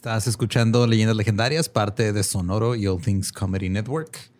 [0.00, 4.30] Estás escuchando Leyendas Legendarias, parte de Sonoro y All Things Comedy Network.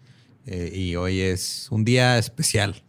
[0.46, 2.82] Eh, y hoy es un día especial,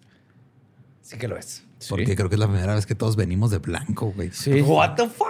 [1.02, 1.65] Sí que lo es.
[1.89, 4.31] porque creo que es la primera vez que todos venimos de blanco, güey.
[4.31, 4.62] Sí.
[4.62, 5.27] What the fuck?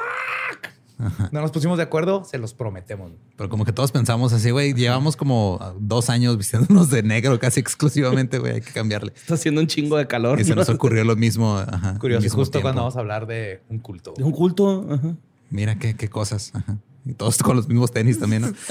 [1.32, 3.12] No nos pusimos de acuerdo, se los prometemos.
[3.38, 7.60] Pero como que todos pensamos así, güey, llevamos como dos años vistiéndonos de negro casi
[7.60, 9.13] exclusivamente, güey, hay que cambiarle.
[9.16, 10.40] Está haciendo un chingo de calor.
[10.40, 10.58] Y se ¿no?
[10.58, 11.58] nos ocurrió lo mismo.
[11.58, 12.66] Ajá, Curioso, mismo justo tiempo.
[12.68, 14.13] cuando vamos a hablar de un culto.
[14.16, 14.88] De un culto.
[14.91, 15.16] ajá.
[15.49, 16.52] Mira qué, qué cosas.
[16.54, 16.77] Ajá.
[17.05, 18.54] Y todos con los mismos tenis también, ¿no?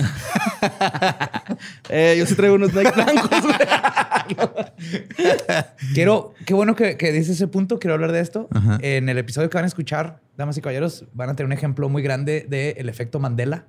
[1.88, 3.28] Eh, yo sí traigo unos Nike blancos.
[5.94, 8.48] Quiero, qué bueno que, que dices ese punto, quiero hablar de esto.
[8.52, 8.78] Ajá.
[8.82, 11.88] En el episodio que van a escuchar, damas y caballeros, van a tener un ejemplo
[11.88, 13.66] muy grande del efecto Mandela.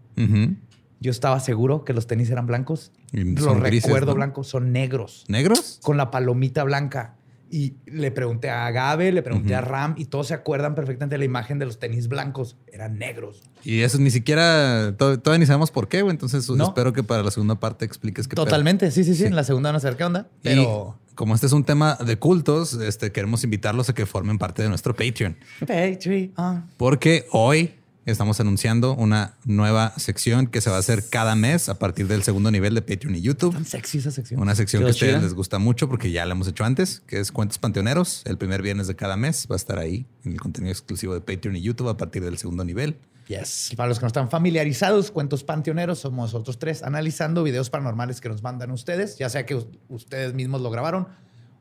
[1.00, 2.92] Yo estaba seguro que los tenis eran blancos.
[3.12, 4.16] Los grises, recuerdo ¿no?
[4.16, 5.80] blancos, son negros, ¿Negros?
[5.82, 7.16] con la palomita blanca.
[7.54, 11.20] Y le pregunté a Gabe, le pregunté a Ram y todos se acuerdan perfectamente de
[11.20, 12.56] la imagen de los tenis blancos.
[12.72, 13.44] Eran negros.
[13.64, 16.12] Y eso ni siquiera, to- todavía ni sabemos por qué, güey.
[16.14, 16.64] Entonces No.
[16.64, 18.36] espero que para la segunda parte expliques qué.
[18.38, 19.26] Totalmente, sí, sí, sí.
[19.26, 20.28] En la segunda van a saber qué onda.
[20.42, 20.96] Pero...
[21.12, 24.64] Y como este es un tema de cultos, este, queremos invitarlos a que formen parte
[24.64, 25.36] de nuestro Patreon.
[25.60, 26.32] Patreon.
[26.78, 27.72] Porque hoy
[28.12, 32.24] estamos anunciando una nueva sección que se va a hacer cada mes a partir del
[32.24, 33.54] segundo nivel de Patreon y YouTube.
[33.54, 34.40] Tan sexy esa sección.
[34.42, 37.02] Una sección Quedó que a ustedes les gusta mucho porque ya la hemos hecho antes,
[37.08, 38.24] que es Cuentos Panteoneros.
[38.26, 41.22] El primer viernes de cada mes va a estar ahí en el contenido exclusivo de
[41.22, 42.98] Patreon y YouTube a partir del segundo nivel.
[43.28, 43.72] Yes.
[43.78, 48.28] Para los que no están familiarizados, Cuentos Panteoneros, somos nosotros tres analizando videos paranormales que
[48.30, 51.08] nos mandan ustedes, ya sea que us- ustedes mismos lo grabaron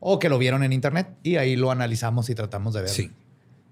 [0.01, 2.89] o que lo vieron en internet y ahí lo analizamos y tratamos de ver.
[2.89, 3.11] Sí.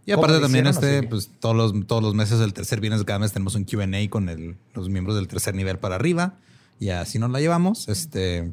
[0.05, 1.07] Y ¿Cómo aparte también hicieron este, sí?
[1.07, 4.09] pues todos los, todos los meses, el tercer viernes de cada mes tenemos un Q&A
[4.09, 6.35] con el- los miembros del tercer nivel para arriba.
[6.79, 7.87] Y así nos la llevamos.
[7.89, 8.51] Este,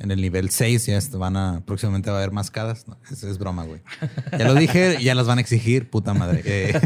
[0.00, 2.86] en el nivel 6 ya este, van a, próximamente va a haber mascadas.
[2.86, 3.80] No, es, es broma, güey.
[4.38, 6.42] Ya lo dije, ya las van a exigir, puta madre.
[6.44, 6.78] Eh,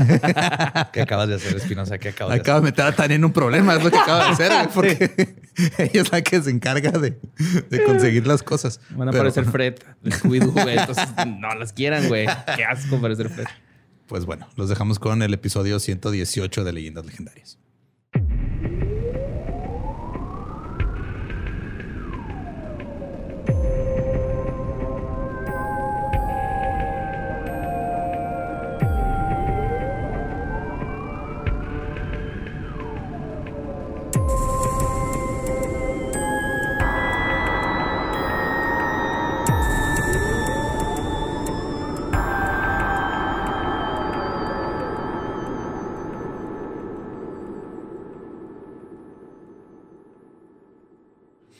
[0.93, 1.99] ¿Qué acabas de hacer, Espinosa?
[1.99, 4.25] ¿Qué acabas de acabo de meter a Tania en un problema, es lo que acaba
[4.27, 5.37] de hacer, güey, porque
[5.79, 7.21] ella es la que se encarga de,
[7.69, 8.81] de conseguir las cosas.
[8.91, 10.41] Van a Pero, parecer Fred, el güey.
[10.79, 12.27] Entonces, no las quieran, güey.
[12.57, 13.47] Qué asco parecer Fred.
[14.13, 17.62] Pues bueno, los dejamos con el episodio 118 de Leyendas Legendarias.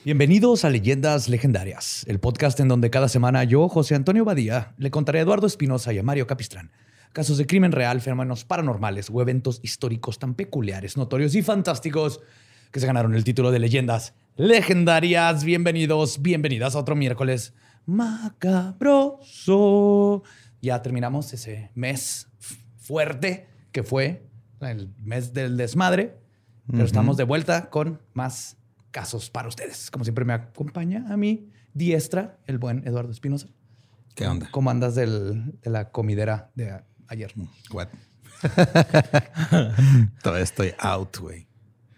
[0.05, 4.91] Bienvenidos a Leyendas Legendarias, el podcast en donde cada semana yo, José Antonio Badía, le
[4.91, 6.71] contaré a Eduardo Espinosa y a Mario Capistrán
[7.13, 12.19] casos de crimen real, fenómenos paranormales o eventos históricos tan peculiares, notorios y fantásticos
[12.71, 15.45] que se ganaron el título de Leyendas Legendarias.
[15.45, 17.53] Bienvenidos, bienvenidas a otro miércoles
[17.85, 19.13] macabroso.
[20.61, 22.27] Ya terminamos ese mes
[22.75, 24.27] fuerte que fue
[24.59, 26.17] el mes del desmadre,
[26.69, 28.57] pero estamos de vuelta con más
[28.93, 29.91] casos para ustedes.
[29.91, 33.49] Como siempre me acompaña a mi diestra el buen Eduardo Espinosa.
[34.15, 34.47] ¿Qué onda?
[34.51, 37.33] ¿Cómo andas del- de la comidera de a- ayer?
[37.71, 37.87] What?
[40.21, 41.47] Todavía estoy out, güey.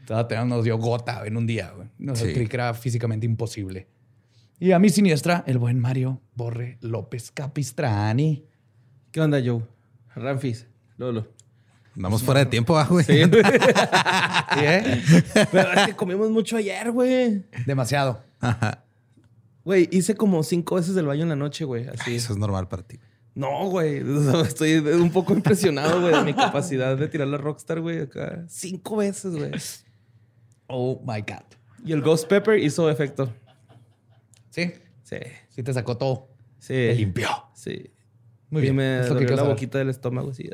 [0.05, 1.71] Todavía nos dio gota en un día.
[1.71, 1.89] güey.
[1.97, 2.33] Nos Sí.
[2.51, 3.87] era físicamente imposible.
[4.59, 8.45] Y a mi siniestra, el buen Mario Borre López Capistrani.
[9.11, 9.63] ¿Qué onda, Joe?
[10.15, 10.67] Ramfis,
[10.97, 11.27] Lolo.
[11.95, 13.05] Vamos fuera de tiempo, ah, güey.
[13.05, 13.43] Sí, güey.
[14.53, 15.03] ¿Sí, eh?
[15.51, 17.43] Pero es que comimos mucho ayer, güey.
[17.65, 18.21] Demasiado.
[19.63, 21.87] Güey, hice como cinco veces el baño en la noche, güey.
[21.87, 22.15] Así.
[22.15, 22.99] Eso es normal para ti.
[23.33, 24.01] No, güey.
[24.45, 28.01] Estoy un poco impresionado, güey, de mi capacidad de tirar la Rockstar, güey.
[28.01, 28.45] Acá.
[28.47, 29.51] Cinco veces, güey.
[30.67, 31.45] Oh my God.
[31.85, 33.31] Y el Ghost Pepper hizo efecto.
[34.49, 34.73] ¿Sí?
[35.03, 35.17] Sí.
[35.49, 36.29] Sí te sacó todo.
[36.59, 36.73] Sí.
[36.73, 37.27] Te limpió.
[37.53, 37.91] Sí.
[38.49, 38.75] Muy y bien.
[38.75, 39.51] me lo que dolió la saber.
[39.53, 40.49] boquita del estómago, así.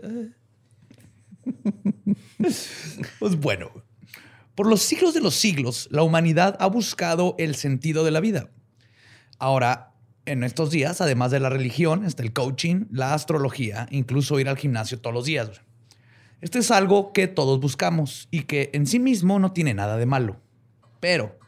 [3.19, 3.71] Pues bueno,
[4.55, 8.49] por los siglos de los siglos, la humanidad ha buscado el sentido de la vida.
[9.39, 9.93] Ahora,
[10.25, 14.57] en estos días, además de la religión, está el coaching, la astrología, incluso ir al
[14.57, 15.61] gimnasio todos los días.
[16.41, 20.05] Esto es algo que todos buscamos y que en sí mismo no tiene nada de
[20.05, 20.41] malo.
[20.99, 21.39] Pero,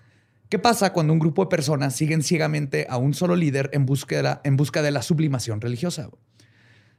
[0.50, 3.86] ¿qué pasa cuando un grupo de personas siguen ciegamente a un solo líder en,
[4.44, 6.10] en busca de la sublimación religiosa?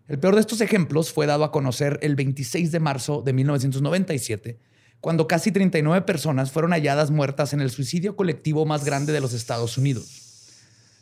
[0.06, 4.58] El peor de estos ejemplos fue dado a conocer el 26 de marzo de 1997,
[5.00, 9.32] cuando casi 39 personas fueron halladas muertas en el suicidio colectivo más grande de los
[9.32, 10.24] Estados Unidos.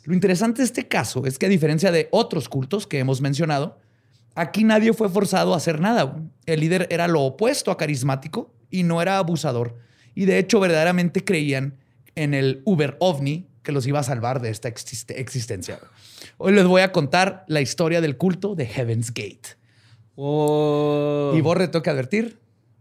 [0.05, 3.77] Lo interesante de este caso es que a diferencia de otros cultos que hemos mencionado,
[4.35, 6.15] aquí nadie fue forzado a hacer nada.
[6.45, 9.75] El líder era lo opuesto a carismático y no era abusador.
[10.15, 11.77] Y de hecho verdaderamente creían
[12.15, 15.79] en el Uber OVNI que los iba a salvar de esta existe- existencia.
[16.37, 19.57] Hoy les voy a contar la historia del culto de Heaven's Gate.
[20.15, 21.33] Oh.
[21.35, 22.39] Y Borre, tengo que advertir,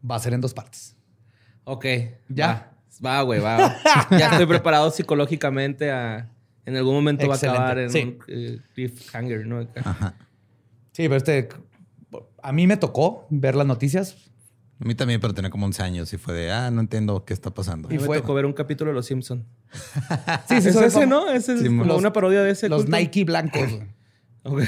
[0.08, 0.96] va a ser en dos partes.
[1.64, 1.86] Ok.
[2.28, 2.72] Ya.
[3.04, 3.76] Va, Va, güey, va.
[4.10, 6.28] ya estoy preparado psicológicamente a...
[6.64, 8.02] En algún momento va a acabar en Sí.
[8.02, 9.66] un eh, cliffhanger, ¿no?
[9.84, 10.14] Ajá.
[10.92, 11.48] Sí, pero este,
[12.40, 14.16] a mí me tocó ver las noticias.
[14.82, 17.32] A mí también, pero tenía como 11 años y fue de, ah, no entiendo qué
[17.32, 17.88] está pasando.
[17.88, 19.44] A Y fue- tocó ver un capítulo de Los Simpson.
[20.48, 21.30] Sí, ¿Es son ese, fam- no?
[21.30, 22.96] Ese es Sí, como los- una parodia de ese Los culto.
[22.96, 23.70] Nike blancos.
[23.70, 23.82] güey.
[24.44, 24.60] Ok.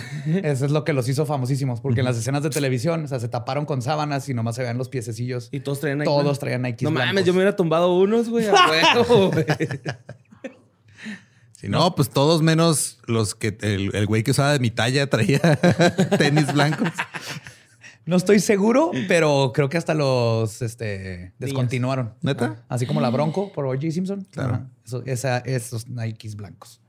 [0.44, 3.18] Eso es lo que los hizo famosísimos, porque en las escenas de televisión, o sea,
[3.18, 5.48] se taparon con sábanas y nomás se veían los piececillos.
[5.50, 6.04] Y todos traían Nike.
[6.08, 7.06] Todos traían Nike No blancos.
[7.08, 8.46] mames, yo me hubiera tumbado unos, güey.
[8.46, 8.54] A.
[11.52, 15.08] Si no, pues todos menos los que el, el güey que usaba de mi talla
[15.08, 15.40] traía
[16.18, 16.90] tenis blancos.
[18.06, 22.14] No estoy seguro, pero creo que hasta los este, descontinuaron.
[22.20, 22.62] ¿Neta?
[22.68, 23.90] Así como la Bronco por O.J.
[23.90, 24.26] Simpson.
[24.30, 24.66] Claro.
[24.84, 26.80] Eso- esa- esos Nikes blancos.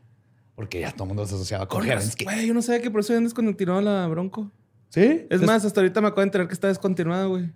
[0.55, 1.85] Porque ya todo el mundo se asociaba con.
[1.85, 4.51] Güey, yo no sabía que por eso habían descontinuado la Bronco.
[4.89, 5.25] ¿Sí?
[5.29, 7.49] Es más, hasta ahorita me acabo de enterar que está descontinuada, güey.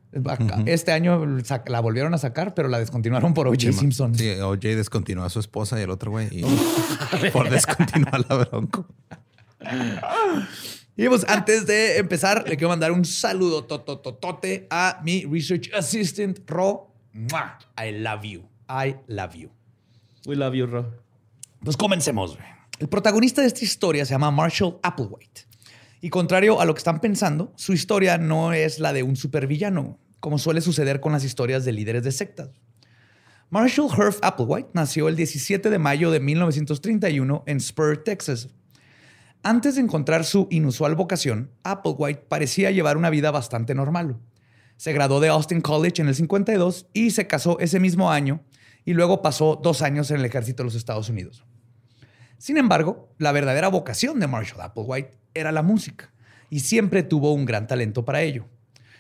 [0.66, 1.26] Este año
[1.68, 3.72] la volvieron a sacar, pero la descontinuaron por O.J.
[3.72, 4.14] Simpson.
[4.16, 6.28] Sí, OJ descontinuó a su esposa y el otro güey.
[6.32, 6.44] Y
[7.32, 8.86] por descontinuar la bronco.
[11.02, 16.40] Y pues antes de empezar, le quiero mandar un saludo totototote a mi research assistant,
[16.46, 16.94] Ro.
[17.14, 18.50] I love you.
[18.68, 19.50] I love you.
[20.26, 20.92] We love you, Ro.
[21.64, 22.38] Pues comencemos.
[22.80, 25.46] El protagonista de esta historia se llama Marshall Applewhite.
[26.02, 29.98] Y contrario a lo que están pensando, su historia no es la de un supervillano,
[30.20, 32.50] como suele suceder con las historias de líderes de sectas.
[33.50, 38.50] Marshall Herf Applewhite nació el 17 de mayo de 1931 en Spur, Texas.
[39.42, 44.18] Antes de encontrar su inusual vocación, Applewhite parecía llevar una vida bastante normal.
[44.76, 48.42] Se graduó de Austin College en el 52 y se casó ese mismo año
[48.84, 51.46] y luego pasó dos años en el ejército de los Estados Unidos.
[52.38, 56.12] Sin embargo, la verdadera vocación de Marshall Applewhite era la música
[56.50, 58.46] y siempre tuvo un gran talento para ello.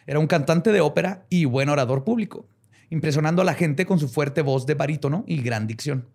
[0.08, 2.48] Era un cantante de ópera y buen orador público,
[2.90, 6.08] impresionando a la gente con su fuerte voz de barítono y gran dicción.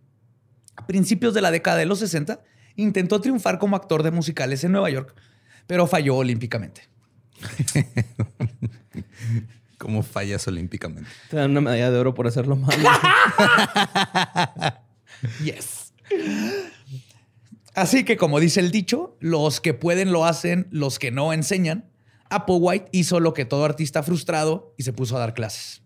[0.77, 2.41] A principios de la década de los 60,
[2.77, 5.15] intentó triunfar como actor de musicales en Nueva York,
[5.67, 6.89] pero falló olímpicamente.
[9.79, 11.11] Como fallas olímpicamente.
[11.29, 12.77] Te dan una medalla de oro por hacerlo mal.
[15.43, 15.95] Yes.
[17.75, 21.91] Así que, como dice el dicho, los que pueden lo hacen, los que no enseñan.
[22.29, 25.83] Applewhite hizo lo que todo artista frustrado y se puso a dar clases.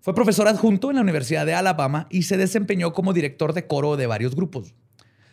[0.00, 3.96] Fue profesor adjunto en la Universidad de Alabama y se desempeñó como director de coro
[3.96, 4.74] de varios grupos.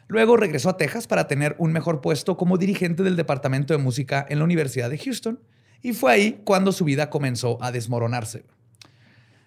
[0.07, 4.25] Luego regresó a Texas para tener un mejor puesto como dirigente del departamento de música
[4.29, 5.39] en la Universidad de Houston
[5.81, 8.45] y fue ahí cuando su vida comenzó a desmoronarse.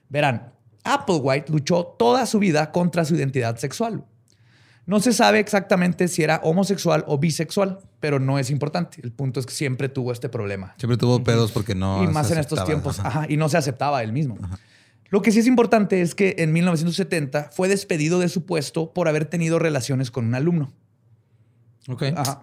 [0.08, 0.53] Verán,
[0.85, 4.04] Applewhite luchó toda su vida contra su identidad sexual.
[4.87, 9.00] No se sabe exactamente si era homosexual o bisexual, pero no es importante.
[9.02, 10.75] El punto es que siempre tuvo este problema.
[10.78, 12.04] Siempre tuvo pedos porque no.
[12.04, 13.00] y se más en estos tiempos.
[13.00, 13.09] Ajá.
[13.09, 14.38] Ajá, y no se aceptaba él mismo.
[15.11, 19.09] Lo que sí es importante es que en 1970 fue despedido de su puesto por
[19.09, 20.73] haber tenido relaciones con un alumno.
[21.89, 22.03] Ok.
[22.17, 22.43] Ajá.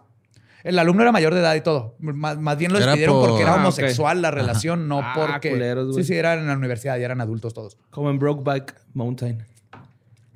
[0.63, 1.96] El alumno era mayor de edad y todo.
[2.00, 5.12] Más, más bien lo Era despidieron por- porque era Ah, homosexual la relación, no Ah,
[5.13, 5.51] porque.
[5.51, 7.77] culeros, sí, sí, eran en la universidad y eran adultos todos.
[7.89, 9.43] Como en Brokeback Mountain.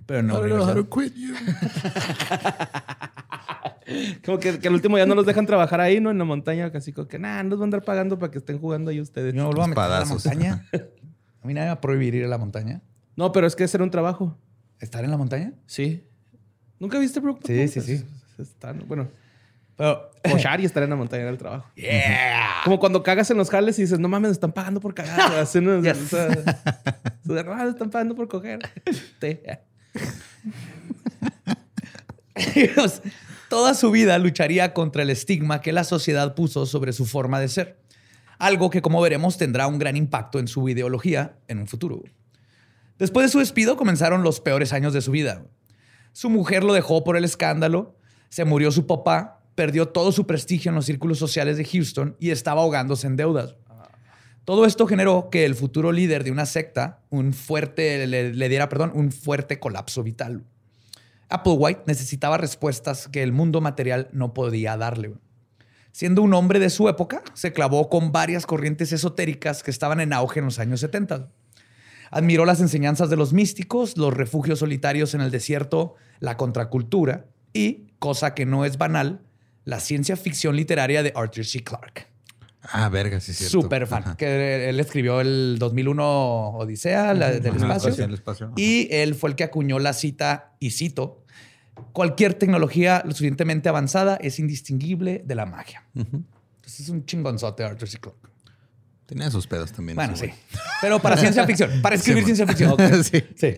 [0.05, 0.33] Pero no.
[0.33, 0.75] I don't know how universidad.
[0.75, 1.33] to quit you.
[4.25, 6.11] Como que, que al último ya no los dejan trabajar ahí, ¿no?
[6.11, 8.39] En la montaña, casi como que, nah, no los van a andar pagando para que
[8.39, 9.33] estén jugando ahí ustedes.
[9.33, 10.65] Yo no vuelvo a meter a la montaña.
[11.43, 12.81] A mí nadie me va a prohibir ir a la montaña.
[13.15, 14.37] No, pero es que era un trabajo.
[14.79, 15.53] ¿Estar en la montaña?
[15.65, 16.03] Sí.
[16.79, 18.05] ¿Nunca viste Brokeback Sí, sí, sí.
[18.37, 19.07] Están- bueno,
[19.75, 20.11] Pero.
[20.29, 21.67] cochar y estar en la montaña era el trabajo.
[21.75, 22.61] Yeah.
[22.63, 25.29] Como cuando cagas en los jales y dices, no mames, me están pagando por cagar.
[25.29, 25.39] güey".
[25.41, 25.77] Así, ¿no?
[27.29, 28.59] O sea, no, están pagando por coger.
[33.49, 37.47] Toda su vida lucharía contra el estigma que la sociedad puso sobre su forma de
[37.47, 37.79] ser.
[38.39, 42.03] Algo que, como veremos, tendrá un gran impacto en su ideología en un futuro.
[42.99, 45.43] Después de su despido comenzaron los peores años de su vida.
[46.13, 47.95] Su mujer lo dejó por el escándalo,
[48.29, 52.31] se murió su papá, perdió todo su prestigio en los círculos sociales de Houston y
[52.31, 53.55] estaba ahogándose en deudas.
[54.45, 58.93] Todo esto generó que el futuro líder de una secta un fuerte, le, diera perdón,
[58.95, 60.45] un fuerte colapso vital.
[61.27, 65.15] Applewhite necesitaba respuestas que el mundo material no podía darle.
[65.97, 70.13] Siendo un hombre de su época, se clavó con varias corrientes esotéricas que estaban en
[70.13, 71.31] auge en los años 70.
[72.11, 77.87] Admiró las enseñanzas de los místicos, los refugios solitarios en el desierto, la contracultura y,
[77.97, 79.21] cosa que no es banal,
[79.65, 81.63] la ciencia ficción literaria de Arthur C.
[81.63, 82.05] Clarke.
[82.61, 83.59] Ah, verga, sí, cierto.
[83.59, 84.03] Súper fan.
[84.03, 84.17] Ajá.
[84.17, 87.95] Que él escribió el 2001 Odisea la- espacio.
[87.95, 88.51] Del espacio.
[88.55, 91.23] Y él fue el que acuñó la cita, y cito,
[91.93, 95.83] cualquier tecnología lo suficientemente avanzada es indistinguible de la magia.
[95.95, 97.97] Entonces es un chingonzote Arthur C.
[97.99, 98.29] Clarke.
[99.05, 99.95] Tenía sus pedos también.
[99.95, 100.27] Bueno, sí.
[100.27, 100.33] güey.
[100.81, 102.75] Pero para ciencia ficción, para escribir Sí, ciencia ficción.
[103.03, 103.23] Sí.
[103.35, 103.55] Sí.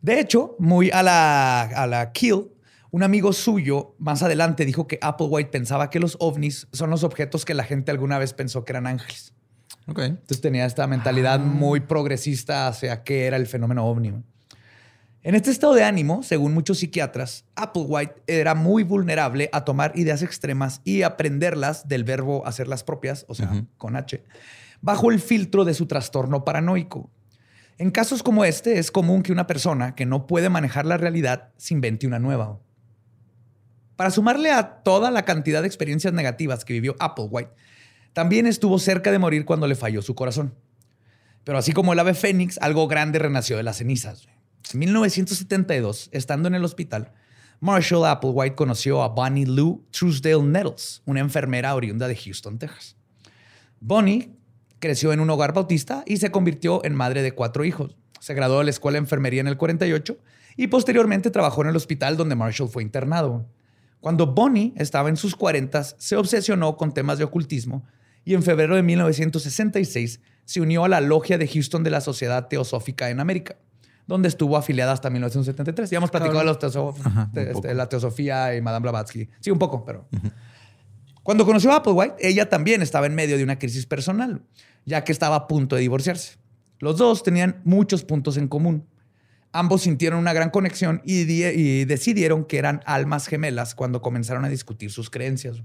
[0.00, 2.48] De hecho, muy a la, a la Kill,
[2.92, 7.44] un amigo suyo más adelante dijo que Applewhite pensaba que los ovnis son los objetos
[7.44, 9.34] que la gente alguna vez pensó que eran ángeles.
[9.88, 9.98] Ok.
[10.00, 14.12] Entonces tenía esta mentalidad muy progresista hacia qué era el fenómeno ovni.
[15.26, 20.22] En este estado de ánimo, según muchos psiquiatras, Applewhite era muy vulnerable a tomar ideas
[20.22, 24.22] extremas y aprenderlas del verbo hacerlas propias, o sea, con H,
[24.82, 27.10] bajo el filtro de su trastorno paranoico.
[27.76, 31.48] En casos como este, es común que una persona que no puede manejar la realidad
[31.56, 32.60] se invente una nueva.
[33.96, 37.50] Para sumarle a toda la cantidad de experiencias negativas que vivió Applewhite,
[38.12, 40.54] también estuvo cerca de morir cuando le falló su corazón.
[41.42, 44.28] Pero así como el ave fénix, algo grande renació de las cenizas.
[44.72, 44.74] Güey.
[44.74, 47.12] En 1972, estando en el hospital,
[47.60, 52.96] Marshall Applewhite conoció a Bonnie Lou Truesdale Nettles, una enfermera oriunda de Houston, Texas.
[53.80, 54.36] Bonnie
[54.78, 57.96] creció en un hogar bautista y se convirtió en madre de cuatro hijos.
[58.20, 60.18] Se graduó de la escuela de enfermería en el 48
[60.56, 63.46] y posteriormente trabajó en el hospital donde Marshall fue internado.
[64.00, 67.84] Cuando Bonnie estaba en sus 40, se obsesionó con temas de ocultismo
[68.24, 72.48] y en febrero de 1966 se unió a la logia de Houston de la Sociedad
[72.48, 73.56] Teosófica en América,
[74.06, 75.90] donde estuvo afiliada hasta 1973.
[75.90, 77.74] Ya hemos platicado de, los Ajá, este, poco.
[77.74, 79.28] la teosofía y Madame Blavatsky.
[79.40, 80.08] Sí, un poco, pero...
[81.22, 84.42] Cuando conoció a Applewhite, ella también estaba en medio de una crisis personal,
[84.84, 86.38] ya que estaba a punto de divorciarse.
[86.78, 88.86] Los dos tenían muchos puntos en común.
[89.50, 94.92] Ambos sintieron una gran conexión y decidieron que eran almas gemelas cuando comenzaron a discutir
[94.92, 95.62] sus creencias.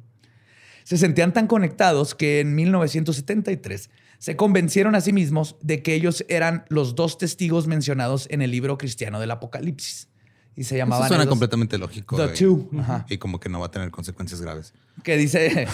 [0.83, 6.23] Se sentían tan conectados que en 1973 se convencieron a sí mismos de que ellos
[6.29, 10.09] eran los dos testigos mencionados en el libro cristiano del Apocalipsis.
[10.55, 12.17] Y se Eso llamaban suena ellos completamente lógico.
[12.17, 12.27] The.
[12.27, 12.69] Two.
[12.77, 13.07] Ajá.
[13.09, 14.75] Y como que no va a tener consecuencias graves.
[15.03, 15.67] que dice.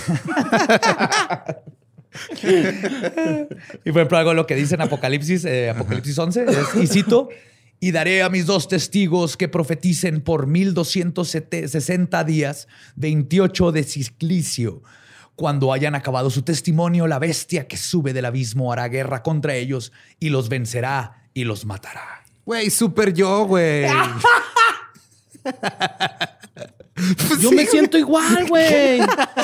[3.84, 7.28] y por ejemplo, algo lo que dice en Apocalipsis, eh, Apocalipsis 11, es, y cito,
[7.82, 14.84] y daré a mis dos testigos que profeticen por 1260 días, 28 de ciclicio.
[15.38, 19.94] Cuando hayan acabado su testimonio, la bestia que sube del abismo hará guerra contra ellos
[20.20, 22.24] y los vencerá y los matará.
[22.46, 23.86] Güey, súper yo, güey.
[27.40, 29.00] Yo me siento igual, güey.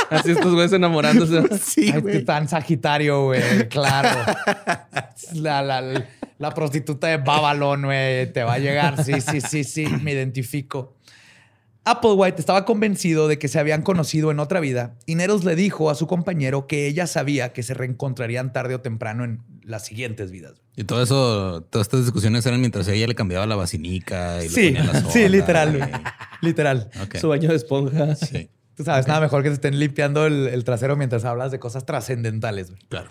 [0.10, 1.44] Así estos güeyes enamorándose.
[1.64, 2.26] Sí, Ay, güey.
[2.26, 4.10] tan Sagitario, güey, claro.
[5.34, 6.06] La, la-
[6.40, 9.04] la prostituta de Babylon, güey, te va a llegar.
[9.06, 10.96] Sí, sí, sí, sí, me identifico.
[11.86, 15.90] Applewhite estaba convencido de que se habían conocido en otra vida y Nettles le dijo
[15.90, 20.32] a su compañero que ella sabía que se reencontrarían tarde o temprano en las siguientes
[20.32, 20.62] vidas.
[20.78, 24.50] Y todo eso, todas estas discusiones eran mientras ella le cambiaba la vacinica y le
[24.50, 25.92] Sí, ponía la soda, sí, literal,
[26.42, 26.90] literal.
[27.04, 27.18] Ok.
[27.18, 28.16] Su baño de esponja.
[28.16, 31.60] Sí, Tú sabes, nada mejor que te estén limpiando el, el trasero mientras hablas de
[31.60, 32.72] cosas trascendentales.
[32.90, 33.10] claro.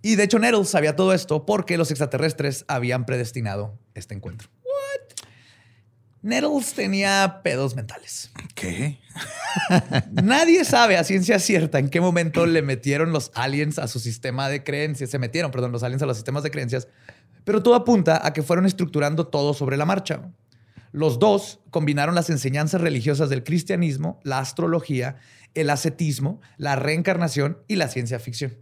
[0.00, 4.48] Y de hecho, Nettles sabía todo esto porque los extraterrestres habían predestinado este encuentro.
[6.28, 8.30] Nettles tenía pedos mentales.
[8.54, 9.00] ¿Qué?
[10.12, 14.50] Nadie sabe a ciencia cierta en qué momento le metieron los aliens a su sistema
[14.50, 15.08] de creencias.
[15.08, 16.86] Se metieron, perdón, los aliens a los sistemas de creencias.
[17.44, 20.30] Pero todo apunta a que fueron estructurando todo sobre la marcha.
[20.92, 25.16] Los dos combinaron las enseñanzas religiosas del cristianismo, la astrología,
[25.54, 28.58] el ascetismo, la reencarnación y la ciencia ficción.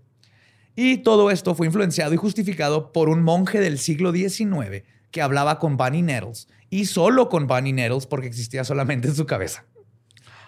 [0.77, 5.59] Y todo esto fue influenciado y justificado por un monje del siglo XIX que hablaba
[5.59, 9.65] con Bunny Nettles y solo con Bunny Nettles porque existía solamente en su cabeza.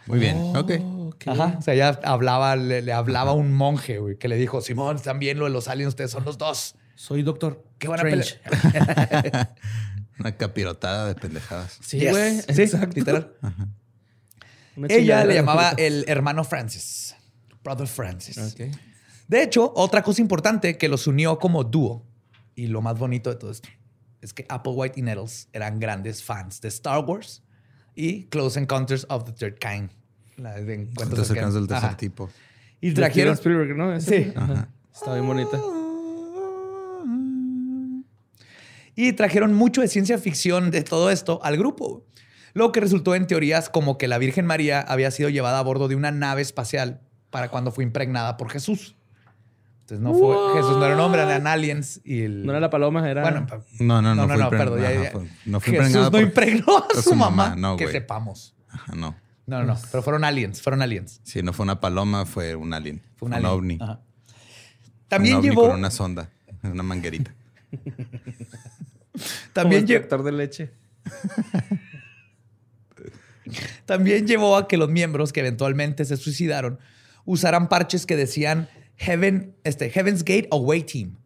[0.06, 0.36] Muy bien.
[0.56, 0.72] ok.
[1.14, 1.28] ok.
[1.28, 1.56] Ajá.
[1.58, 4.98] O sea, ella hablaba, le, le hablaba a un monje, güey, que le dijo, Simón,
[5.02, 6.74] también lo de los aliens, ustedes son los dos.
[6.94, 7.62] Soy doctor.
[7.78, 8.40] ¿Qué van a Strange.
[8.42, 9.54] pelear?
[10.18, 11.78] Una capirotada de pendejadas.
[11.80, 12.10] Sí, Yes.
[12.10, 12.40] güey.
[12.40, 12.96] Sí, Exacto.
[12.96, 13.34] literal.
[14.88, 17.14] Ella le llamaba el hermano Francis.
[17.62, 18.38] Brother Francis.
[18.38, 18.74] Ok.
[19.26, 22.06] De hecho, otra cosa importante que los unió como dúo,
[22.54, 23.68] y lo más bonito de todo esto,
[24.20, 27.42] es que Applewhite y Nettles eran grandes fans de Star Wars
[27.94, 29.90] y Close Encounters of the Third Kind.
[30.36, 31.54] La de encuentros cercanos.
[31.54, 31.96] del tercer Ajá.
[31.96, 32.30] tipo.
[32.80, 33.34] Y trajeron...
[33.34, 33.92] Spielberg, ¿no?
[33.92, 34.24] Ese.
[34.24, 34.32] Sí.
[34.36, 34.68] Ajá.
[34.94, 35.60] Está bien bonita.
[38.94, 42.04] Y trajeron mucho de ciencia ficción de todo esto al grupo.
[42.52, 45.86] Lo que resultó en teorías como que la Virgen María había sido llevada a bordo
[45.86, 48.96] de una nave espacial para cuando fue impregnada por Jesús.
[49.90, 52.02] Entonces no fue Jesús, no era un hombre, eran aliens.
[52.04, 53.22] Y el, No era la paloma, era.
[53.22, 54.26] Bueno, pa- No, no, no.
[54.26, 54.82] no, no, perdón.
[54.82, 57.54] ya- ajá, ya- fue- no fue Jesús no por- impregnó a su mamá.
[57.56, 58.54] no, que sepamos.
[58.68, 59.14] Ajá, no.
[59.46, 59.78] No, no, no.
[59.90, 61.20] Pero fueron aliens, fueron aliens.
[61.24, 63.00] Sí, no fue una paloma, fue un alien.
[63.16, 63.50] Fue un un alien.
[63.52, 63.78] ovni.
[63.80, 64.00] Ajá.
[65.08, 65.68] También un ovni llevó.
[65.68, 66.28] con una sonda,
[66.62, 67.32] una manguerita.
[69.54, 70.70] También, Como lle- extractor de leche.
[73.86, 76.78] también llevó a que los miembros que eventualmente se suicidaron
[77.24, 78.68] usaran parches que decían
[78.98, 81.16] Heaven, este, Heaven's Gate Away Team.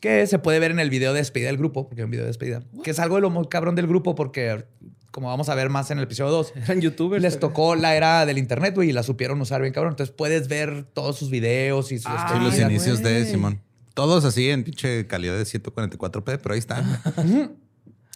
[0.00, 2.24] Que se puede ver en el video de despedida del grupo, porque hay un video
[2.24, 2.62] de despedida.
[2.82, 4.64] Que es algo de lo muy cabrón del grupo, porque
[5.12, 7.22] como vamos a ver más en el episodio 2, Eran youtubers.
[7.22, 9.92] les tocó la era del internet, güey, y la supieron usar bien cabrón.
[9.92, 13.26] Entonces puedes ver todos sus videos y sus Ah, los inicios de.
[13.26, 13.60] Simón.
[13.94, 16.98] Todos así en pinche calidad de 144p, pero ahí están.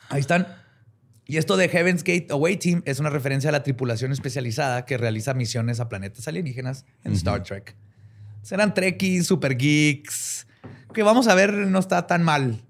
[0.09, 0.49] Ahí están.
[1.27, 4.97] Y esto de Heaven's Gate Away Team es una referencia a la tripulación especializada que
[4.97, 7.77] realiza misiones a planetas alienígenas en Star Trek.
[8.47, 10.47] Serán trekkies, super geeks,
[10.95, 12.63] que vamos a ver no está tan mal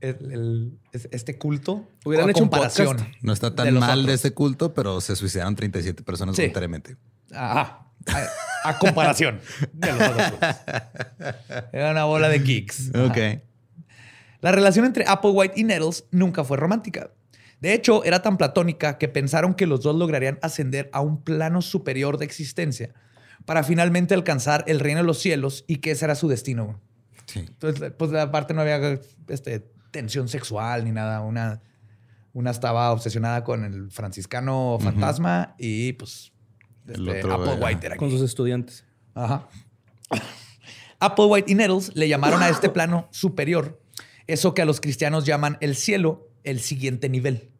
[0.00, 1.88] el- el- es- este culto.
[2.04, 3.10] Hubieran hecho un comparación podcast.
[3.22, 4.06] No está de tan los mal otros.
[4.06, 6.42] de ese culto, pero se suicidaron 37 personas Sí.
[6.42, 6.96] voluntariamente.
[7.32, 7.80] Ajá.
[8.62, 9.40] A, a comparación
[9.72, 10.30] de los otros.
[11.72, 12.90] Era una bola de geeks.
[12.94, 13.04] Ajá.
[13.06, 13.18] Ok.
[14.40, 17.10] La relación entre Applewhite y Nettles nunca fue romántica.
[17.60, 21.60] De hecho, era tan platónica que pensaron que los dos lograrían ascender a un plano
[21.62, 22.92] superior de existencia
[23.44, 26.80] para finalmente alcanzar el reino de los cielos y que ese era su destino.
[27.26, 27.40] Sí.
[27.40, 29.60] Entonces, pues aparte no había este,
[29.90, 31.20] tensión sexual ni nada.
[31.20, 31.62] Una,
[32.32, 36.32] una estaba obsesionada con el franciscano fantasma y pues
[36.86, 38.84] este, otro, Applewhite eh, era Con sus estudiantes.
[39.14, 39.48] Ajá.
[41.00, 43.80] Applewhite y Nettles le llamaron a este plano superior
[44.26, 47.50] eso que a los cristianos llaman el cielo, el siguiente nivel,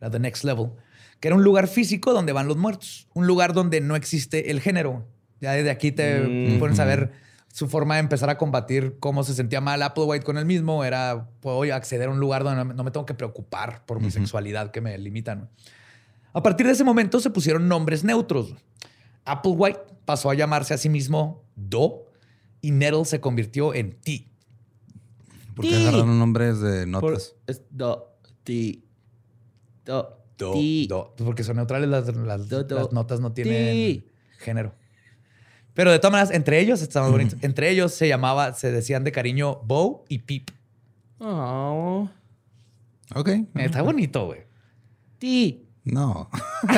[0.00, 0.72] la the next level,
[1.20, 4.60] que era un lugar físico donde van los muertos, un lugar donde no existe el
[4.60, 5.06] género.
[5.42, 6.58] Ya desde aquí te Mm.
[6.58, 7.12] pones a ver
[7.52, 11.28] su forma de empezar a combatir cómo se sentía mal Applewhite con él mismo, era
[11.40, 14.80] puedo acceder a un lugar donde no me- tengo que preocupar por mi sexualidad que
[14.80, 15.50] me limitan.
[16.32, 18.54] A partir de ese momento se pusieron nombres neutros.
[19.26, 22.06] Applewhite pasó a llamarse a sí mismo Do
[22.62, 24.28] y Nettle se convirtió en T.
[25.54, 27.34] ¿Por qué agarraron nombres de Por- notas?
[27.46, 28.84] es do, ti,
[29.84, 30.86] do, Do, ti.
[30.88, 31.14] do.
[31.18, 32.76] Porque son neutrales, las, las- Do, do.
[32.76, 34.06] las notas no tienen Ti.
[34.38, 34.74] género.
[35.74, 39.04] Pero de todas maneras, entre ellos, está más bonito, entre ellos se llamaba, se decían
[39.04, 40.50] de cariño Bo y Pip.
[41.18, 42.08] Oh,
[43.14, 43.28] Ok.
[43.54, 44.40] Está bonito, güey.
[45.18, 45.66] ti.
[45.84, 46.30] No.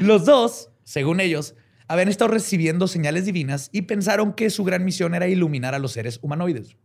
[0.00, 1.54] Los dos, según ellos,
[1.88, 5.92] habían estado recibiendo señales divinas y pensaron que su gran misión era iluminar a los
[5.92, 6.76] seres humanoides.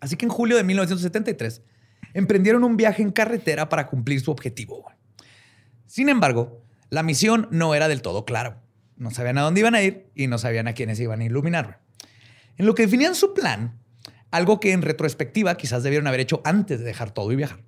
[0.00, 1.62] Así que en julio de 1973
[2.14, 4.84] emprendieron un viaje en carretera para cumplir su objetivo.
[5.86, 6.61] Sin embargo,
[6.92, 8.60] la misión no era del todo clara.
[8.98, 11.80] No sabían a dónde iban a ir y no sabían a quiénes iban a iluminar.
[12.58, 13.80] En lo que definían su plan,
[14.30, 17.60] algo que en retrospectiva quizás debieron haber hecho antes de dejar todo y viajar.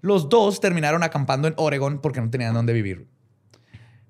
[0.00, 3.08] Los dos terminaron acampando en Oregon porque no tenían dónde vivir.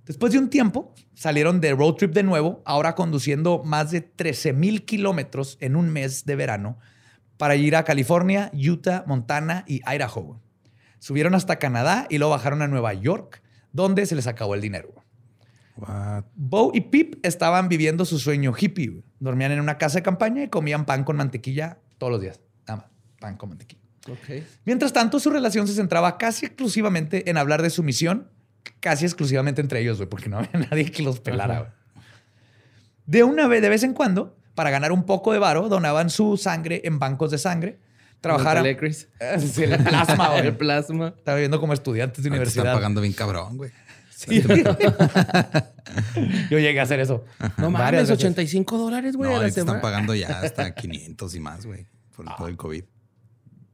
[0.07, 4.53] Después de un tiempo, salieron de road trip de nuevo, ahora conduciendo más de 13
[4.53, 6.79] mil kilómetros en un mes de verano
[7.37, 10.40] para ir a California, Utah, Montana y Idaho.
[11.01, 13.41] Subieron hasta Canadá y luego bajaron a Nueva York,
[13.72, 14.92] donde se les acabó el dinero.
[15.76, 16.24] What?
[16.35, 19.02] Bo y Pip estaban viviendo su sueño hippie.
[19.20, 22.40] Dormían en una casa de campaña y comían pan con mantequilla todos los días.
[22.68, 23.80] Nada más, pan con mantequilla.
[24.11, 24.44] Ok.
[24.64, 28.28] Mientras tanto, su relación se centraba casi exclusivamente en hablar de su misión,
[28.80, 31.58] casi exclusivamente entre ellos, güey, porque no había nadie que los pelara.
[31.61, 31.70] güey.
[33.06, 36.37] De una vez, de vez en cuando, para ganar un poco de varo, donaban su
[36.37, 37.78] sangre en bancos de sangre.
[38.22, 38.64] Trabajaron.
[38.64, 38.78] El.
[39.40, 40.46] Sí, el plasma, güey.
[40.46, 41.12] El plasma.
[41.16, 42.64] Estaba viviendo como estudiantes de Ahorita universidad.
[42.66, 43.70] Están pagando bien cabrón, güey.
[44.16, 44.42] Sí.
[46.50, 47.24] Yo llegué a hacer eso.
[47.58, 48.16] No mames, veces.
[48.16, 51.87] 85 dólares, güey, No, a la ahorita están pagando ya hasta 500 y más, güey.
[52.16, 52.85] Por todo el COVID.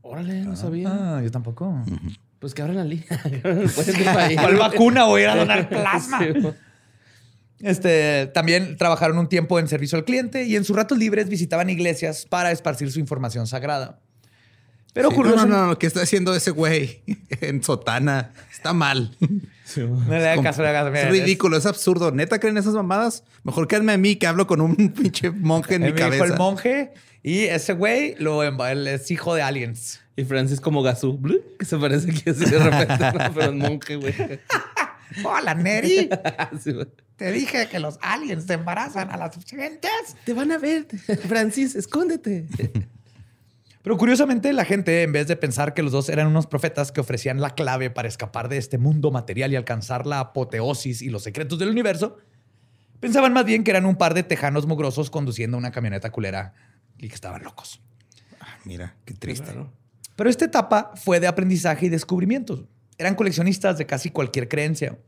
[0.00, 0.88] Órale, no sabía.
[0.90, 1.84] Ah, yo tampoco.
[2.38, 3.20] Pues que abran la liga.
[4.16, 4.36] Ahí.
[4.36, 6.20] ¿Cuál vacuna voy a ir a donar plasma?
[6.20, 6.32] Sí.
[7.60, 11.68] Este, también trabajaron un tiempo en servicio al cliente y en sus ratos libres visitaban
[11.68, 14.00] iglesias para esparcir su información sagrada.
[14.94, 17.02] Pero Sí, no, curioso, no, no, lo que está haciendo ese güey
[17.40, 19.16] en sotana está mal.
[19.76, 21.06] no le hagan caso, no le hagan caso.
[21.06, 22.10] Es ridículo, es absurdo.
[22.10, 23.22] ¿Neta creen esas mamadas?
[23.44, 26.10] Mejor quédame a mí que hablo con un pinche monje en es- mi me dijo
[26.18, 26.32] cabeza.
[26.34, 30.00] el monje y ese güey lo, él es hijo de aliens.
[30.16, 33.12] Y Francis como Gazú, blu, que se parece así de repente, ¿no?
[33.34, 34.14] pero es monje, güey.
[35.24, 36.08] Hola, Neri.
[36.62, 36.74] Sí.
[37.16, 39.90] Te dije que los aliens te embarazan a las gentes.
[40.24, 40.86] Te van a ver,
[41.28, 42.46] Francis, escóndete.
[43.88, 47.00] Pero curiosamente, la gente, en vez de pensar que los dos eran unos profetas que
[47.00, 51.22] ofrecían la clave para escapar de este mundo material y alcanzar la apoteosis y los
[51.22, 52.18] secretos del universo,
[53.00, 56.52] pensaban más bien que eran un par de tejanos mugrosos conduciendo una camioneta culera
[56.98, 57.80] y que estaban locos.
[58.42, 59.54] Ah, mira, qué triste.
[60.16, 62.66] Pero esta etapa fue de aprendizaje y descubrimientos.
[62.98, 64.98] Eran coleccionistas de casi cualquier creencia.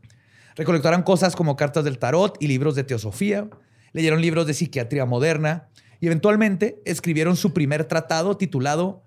[0.56, 3.46] Recolectaron cosas como cartas del tarot y libros de teosofía,
[3.92, 5.68] leyeron libros de psiquiatría moderna
[6.00, 9.04] y eventualmente escribieron su primer tratado titulado,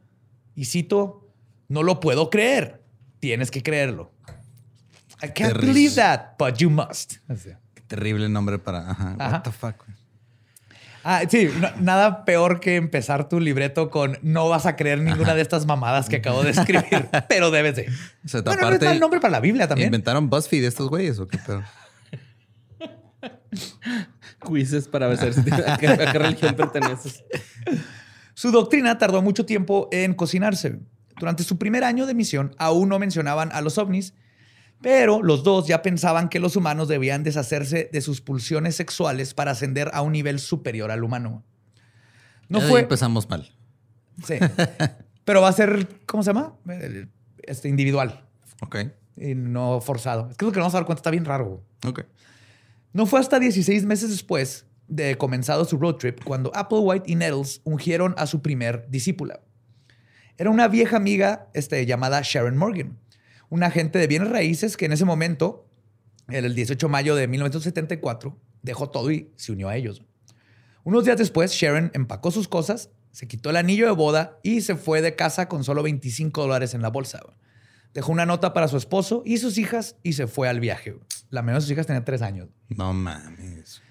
[0.56, 1.30] y cito,
[1.68, 2.84] No lo puedo creer,
[3.20, 4.12] tienes que creerlo.
[5.22, 5.68] I can't Terrible.
[5.68, 7.14] believe that, but you must.
[7.74, 8.92] Qué terrible nombre para.
[8.92, 9.16] Ajá.
[9.18, 9.32] Ajá.
[9.38, 9.76] What the fuck.
[11.06, 15.34] Ah, sí, no- nada peor que empezar tu libreto con no vas a creer ninguna
[15.36, 17.90] de estas mamadas que acabo de escribir, pero debes de.
[18.24, 19.88] O sea, Bueno, no es mal nombre para la Biblia también.
[19.88, 21.64] ¿Inventaron BuzzFeed estos güeyes o qué pedo?
[24.44, 27.24] Quizzes para ver si a qué, a qué religión perteneces.
[28.34, 30.80] Su doctrina tardó mucho tiempo en cocinarse.
[31.20, 34.14] Durante su primer año de misión aún no mencionaban a los ovnis,
[34.82, 39.52] pero los dos ya pensaban que los humanos debían deshacerse de sus pulsiones sexuales para
[39.52, 41.44] ascender a un nivel superior al humano.
[42.50, 42.82] No Ya fue...
[42.82, 43.52] empezamos mal.
[44.26, 44.36] Sí.
[45.24, 46.54] Pero va a ser, ¿cómo se llama?
[47.44, 48.26] Este, individual
[48.62, 48.78] Ok.
[49.16, 50.30] y no forzado.
[50.30, 51.64] Es que lo que nos vamos a dar cuenta está bien raro.
[51.86, 52.02] Ok.
[52.94, 57.62] No fue hasta 16 meses después de comenzado su road trip cuando Applewhite y Nettles
[57.64, 59.42] ungieron a su primer discípula.
[60.38, 63.00] Era una vieja amiga este, llamada Sharon Morgan,
[63.50, 65.68] una agente de bienes raíces que en ese momento,
[66.28, 70.04] el 18 de mayo de 1974, dejó todo y se unió a ellos.
[70.84, 74.76] Unos días después, Sharon empacó sus cosas, se quitó el anillo de boda y se
[74.76, 77.22] fue de casa con solo 25 dólares en la bolsa.
[77.96, 80.96] Dejó una nota para su esposo y sus hijas y se fue al viaje.
[81.34, 82.50] La menor de sus hijas tenía tres años.
[82.70, 83.82] No mames.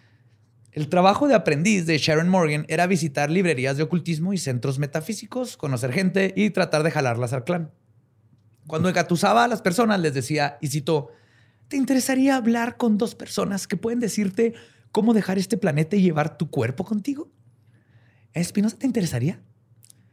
[0.71, 5.57] El trabajo de aprendiz de Sharon Morgan era visitar librerías de ocultismo y centros metafísicos,
[5.57, 7.73] conocer gente y tratar de jalarlas al clan.
[8.69, 11.11] Cuando engatusaba a las personas, les decía, y cito,
[11.67, 14.55] ¿te interesaría hablar con dos personas que pueden decirte
[14.93, 17.29] cómo dejar este planeta y llevar tu cuerpo contigo?
[18.35, 19.43] ¿Espinosa te interesaría?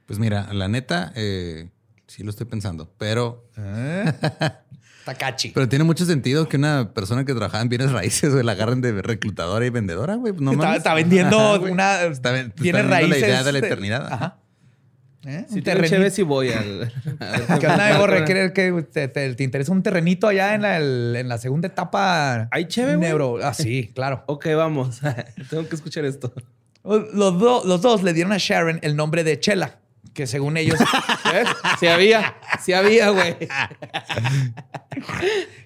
[0.07, 1.69] Pues mira, la neta, eh,
[2.07, 3.47] sí lo estoy pensando, pero,
[5.13, 5.49] Takachi.
[5.49, 8.81] pero tiene mucho sentido que una persona que trabajaba en bienes raíces güey, la agarren
[8.81, 10.33] de reclutadora y vendedora, güey.
[10.39, 12.01] No está, está vendiendo Ajá, una...
[12.03, 13.21] Está, ven- te tiene está vendiendo raíces.
[13.21, 14.13] la idea de la de- eternidad.
[14.13, 14.37] Ajá.
[15.25, 15.45] ¿Eh?
[15.49, 15.89] Si terrenito.
[15.95, 16.93] chévere, sí voy al.
[17.59, 18.23] ¿Qué onda, Gorre?
[18.23, 21.67] ¿Quieres que te, te- te interesa un terrenito allá en la, el- en la segunda
[21.67, 22.47] etapa?
[22.51, 23.09] ¿Hay cheve, güey?
[23.09, 23.37] Neuro.
[23.43, 24.23] Ah, sí, claro.
[24.27, 25.01] Ok, vamos.
[25.49, 26.31] tengo que escuchar esto.
[26.85, 29.79] Los, do- los dos le dieron a Sharon el nombre de Chela,
[30.13, 30.79] que según ellos,
[31.31, 31.47] ¿Ves?
[31.79, 32.35] Sí había.
[32.63, 33.35] Sí había, güey.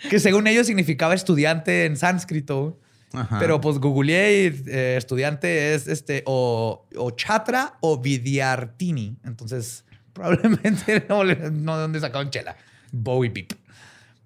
[0.10, 2.80] que según ellos significaba estudiante en sánscrito.
[3.14, 3.38] Ajá.
[3.40, 9.18] Pero pues googleé y eh, estudiante es este o, o Chatra o Vidyartini.
[9.24, 12.56] Entonces, probablemente no, no de dónde sacaron Chela.
[12.92, 13.54] Bowie Pip.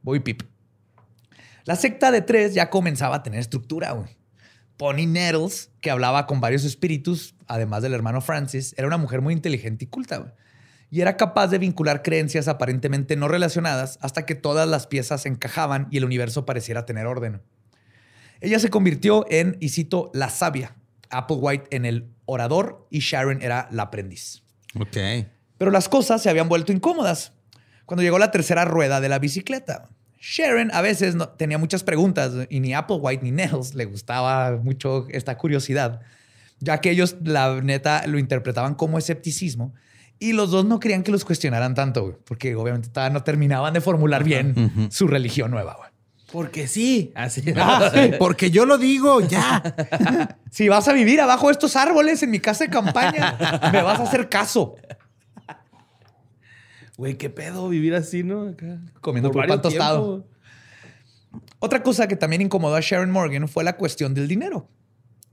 [0.02, 0.44] Bowie Pip.
[1.66, 4.16] La secta de tres ya comenzaba a tener estructura, güey.
[4.78, 9.34] Pony Nettles, que hablaba con varios espíritus, además del hermano Francis, era una mujer muy
[9.34, 10.32] inteligente y culta, güey.
[10.90, 15.88] Y era capaz de vincular creencias aparentemente no relacionadas hasta que todas las piezas encajaban
[15.92, 17.42] y el universo pareciera tener orden.
[18.40, 20.76] Ella se convirtió en, y cito, la sabia.
[21.10, 24.44] Applewhite en el orador y Sharon era la aprendiz.
[24.80, 24.98] Ok.
[25.58, 27.34] Pero las cosas se habían vuelto incómodas
[27.86, 29.90] cuando llegó la tercera rueda de la bicicleta.
[30.20, 35.08] Sharon a veces no, tenía muchas preguntas y ni Applewhite ni Nels le gustaba mucho
[35.10, 36.02] esta curiosidad,
[36.60, 39.74] ya que ellos, la neta, lo interpretaban como escepticismo
[40.20, 43.74] y los dos no querían que los cuestionaran tanto, güey, porque obviamente todavía no terminaban
[43.74, 45.76] de formular bien su religión nueva.
[45.76, 45.90] güey.
[46.32, 47.12] Porque sí.
[47.16, 47.42] Así.
[48.20, 49.64] Porque yo lo digo, ya.
[50.52, 53.38] Si vas a vivir abajo de estos árboles en mi casa de campaña,
[53.72, 54.76] me vas a hacer caso.
[56.98, 58.50] Güey, qué pedo vivir así, ¿no?
[58.50, 58.80] Acá.
[59.02, 60.26] Comiendo Por pan tostado.
[61.60, 64.68] Otra cosa que también incomodó a Sharon Morgan fue la cuestión del dinero.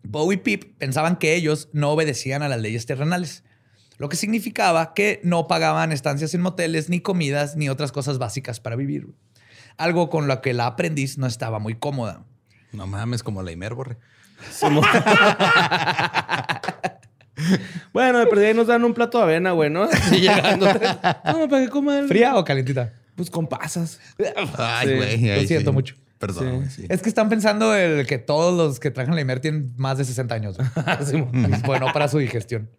[0.05, 3.43] Bo y Pip pensaban que ellos no obedecían a las leyes terrenales,
[3.99, 8.61] lo que significaba que no pagaban estancias en moteles, ni comidas, ni otras cosas básicas
[8.61, 9.09] para vivir.
[9.77, 12.25] Algo con lo que la aprendiz no estaba muy cómoda.
[12.73, 13.99] No mames, como la Imer, borre.
[14.51, 14.85] Simón.
[17.93, 19.85] bueno, de perdida ahí nos dan un plato de avena, güey, ¿no?
[19.93, 20.67] Así llegando.
[21.25, 22.09] No, para que coman.
[22.09, 22.93] ¿Fría o calentita?
[23.17, 24.01] Pues con pasas.
[24.59, 25.41] Ay, Sí, güey.
[25.41, 25.75] lo siento sí.
[25.75, 25.95] mucho.
[26.19, 26.57] Perdón, Sí.
[26.57, 26.87] güey, sí.
[26.89, 30.05] Es que están pensando el que todos los que trajan la Imer tienen más de
[30.05, 30.57] 60 años.
[31.67, 32.71] Bueno para su digestión.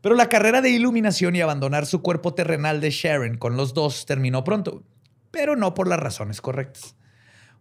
[0.00, 4.06] Pero la carrera de iluminación y abandonar su cuerpo terrenal de Sharon con los dos
[4.06, 4.84] terminó pronto,
[5.30, 6.94] pero no por las razones correctas.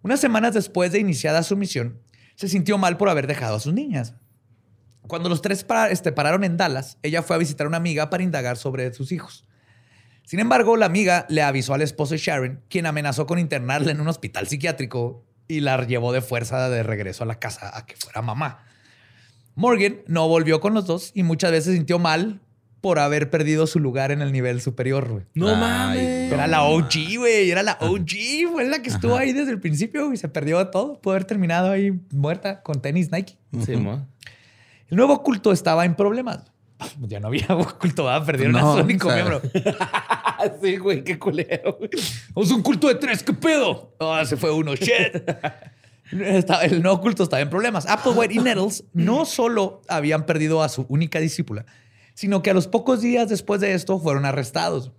[0.01, 1.99] Unas semanas después de iniciada su misión,
[2.35, 4.13] se sintió mal por haber dejado a sus niñas.
[5.07, 8.23] Cuando los tres este, pararon en Dallas, ella fue a visitar a una amiga para
[8.23, 9.45] indagar sobre sus hijos.
[10.25, 14.01] Sin embargo, la amiga le avisó al esposo de Sharon, quien amenazó con internarla en
[14.01, 17.95] un hospital psiquiátrico y la llevó de fuerza de regreso a la casa a que
[17.95, 18.63] fuera mamá.
[19.55, 22.41] Morgan no volvió con los dos y muchas veces se sintió mal
[22.81, 25.09] por haber perdido su lugar en el nivel superior.
[25.09, 25.25] güey.
[25.33, 26.31] No Ay, mames.
[26.31, 27.49] Era la OG, güey.
[27.49, 28.51] Era la OG.
[28.51, 31.01] Fue la que estuvo ahí desde el principio y se perdió de todo.
[31.01, 33.37] Pudo haber terminado ahí muerta con tenis Nike.
[33.65, 33.73] Sí.
[33.73, 36.43] El nuevo culto estaba en problemas.
[37.07, 37.47] Ya no había
[37.79, 38.25] culto, ¿verdad?
[38.25, 39.41] perdieron No, a su único o sea, miembro.
[40.61, 41.77] sí, güey, qué culero.
[41.77, 41.89] güey.
[41.93, 43.95] Es un culto de tres, ¿qué pedo?
[43.99, 45.15] Ah, se fue uno, shit.
[46.11, 47.85] El nuevo culto estaba en problemas.
[47.87, 51.65] Applewhite y Nettles no solo habían perdido a su única discípula,
[52.13, 54.91] sino que a los pocos días después de esto fueron arrestados.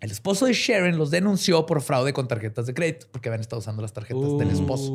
[0.00, 3.60] El esposo de Sharon los denunció por fraude con tarjetas de crédito, porque habían estado
[3.60, 4.92] usando las tarjetas del esposo.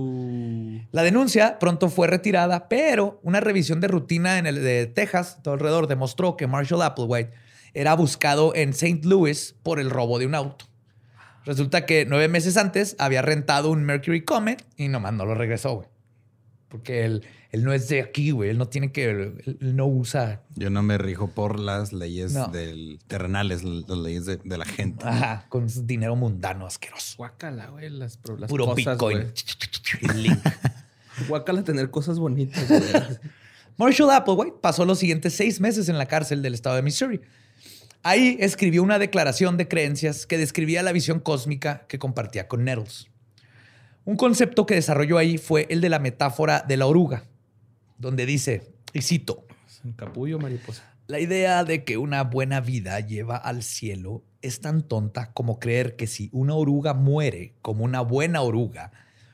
[0.92, 5.54] La denuncia pronto fue retirada, pero una revisión de rutina en el de Texas, todo
[5.54, 7.32] alrededor, demostró que Marshall Applewhite
[7.74, 9.02] era buscado en St.
[9.04, 10.66] Louis por el robo de un auto.
[11.46, 15.76] Resulta que nueve meses antes había rentado un Mercury Comet y nomás no lo regresó,
[15.76, 15.88] güey.
[16.68, 18.50] Porque él, él no es de aquí, güey.
[18.50, 19.10] Él no tiene que...
[19.10, 20.42] Él, él no usa...
[20.56, 22.48] Yo no me rijo por las leyes No.
[22.48, 25.06] del terrenales, las leyes de, de la gente.
[25.06, 27.16] Ajá, con su dinero mundano asqueroso.
[27.18, 29.34] Guácala, güey, las, las Puro cosas, Bitcoin.
[30.16, 30.40] Link.
[31.28, 32.82] Guácala tener cosas bonitas, güey.
[33.78, 37.22] Marshall Applewhite pasó los siguientes seis meses en la cárcel del estado de Missouri.
[38.04, 43.08] Ahí escribió una declaración de creencias que describía la visión cósmica que compartía con Nettles.
[44.06, 47.26] Un concepto que desarrolló ahí fue el de la metáfora de la oruga,
[48.02, 49.46] donde dice, y cito,
[49.84, 50.84] Un capullo, mariposa.
[51.08, 55.96] la idea de que una buena vida lleva al cielo es tan tonta como creer
[55.96, 58.92] que si una oruga muere como una buena oruga,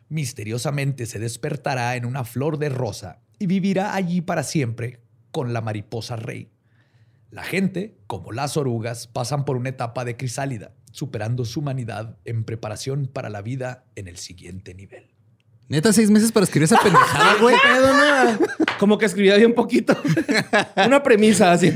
[0.10, 5.02] misteriosamente se despertará en una flor de rosa y vivirá allí para siempre
[5.32, 6.52] con la mariposa rey.
[7.30, 12.44] La gente, como las orugas, pasan por una etapa de crisálida, superando su humanidad en
[12.44, 15.17] preparación para la vida en el siguiente nivel.
[15.70, 17.56] Neta, seis meses para escribir esa pendejada, güey.
[17.64, 18.40] pedo, no?
[18.80, 19.96] Como que escribía bien poquito.
[20.86, 21.74] Una premisa así.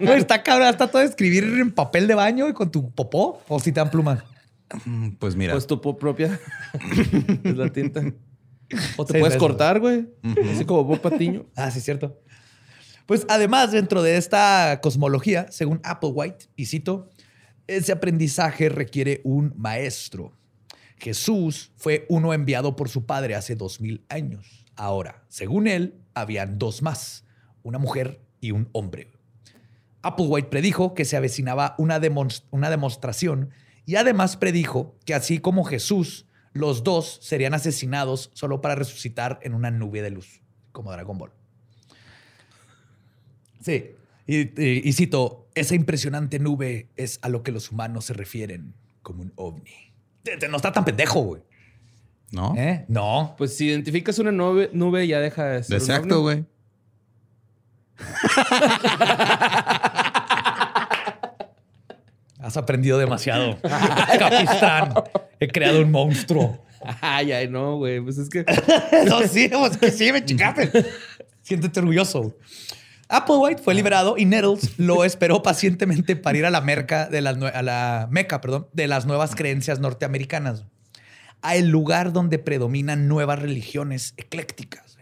[0.00, 3.58] No, está cabrón, está todo escribir en papel de baño y con tu popó o
[3.58, 4.22] si te dan plumas.
[4.84, 6.38] Mm, Pues mira, Pues tu propia.
[7.44, 8.00] es la tinta.
[8.00, 9.36] O te Seis puedes meses.
[9.38, 10.08] cortar, güey.
[10.52, 11.46] Así como Bob Patiño.
[11.56, 12.20] Ah, sí, es cierto.
[13.06, 17.08] Pues además, dentro de esta cosmología, según Applewhite, y cito,
[17.68, 20.32] ese aprendizaje requiere un maestro.
[20.96, 24.64] Jesús fue uno enviado por su padre hace dos mil años.
[24.76, 27.24] Ahora, según él, habían dos más,
[27.62, 29.12] una mujer y un hombre.
[30.02, 33.50] Applewhite predijo que se avecinaba una, demostración
[33.84, 39.52] y además predijo que así como Jesús, los dos serían asesinados solo para resucitar en
[39.52, 41.32] una nube de luz, como Dragon Ball.
[43.60, 49.22] Sí, y cito, esa impresionante nube es a lo que los humanos se refieren como
[49.22, 49.85] un ovni.
[50.26, 51.42] Te- te- No está tan pendejo, güey.
[52.32, 52.54] ¿no?
[52.56, 52.84] ¿Eh?
[52.88, 53.34] No.
[53.38, 55.76] Pues si identificas una nube, nube ya deja de ser.
[55.76, 56.44] Exacto, güey.
[62.40, 63.58] Has aprendido demasiado.
[64.18, 64.94] Capistán,
[65.40, 66.62] he creado un monstruo.
[67.00, 68.00] Ay, ay, no, güey.
[68.00, 68.44] Pues es que.
[69.08, 70.70] No, sí, pues que sí, me chingaste.
[71.42, 72.36] Siéntete orgulloso.
[73.08, 77.36] Applewhite fue liberado y Nettles lo esperó pacientemente para ir a la merca de las
[77.38, 80.64] nue- a la meca, perdón, de las nuevas creencias norteamericanas,
[81.42, 84.98] a el lugar donde predominan nuevas religiones eclécticas,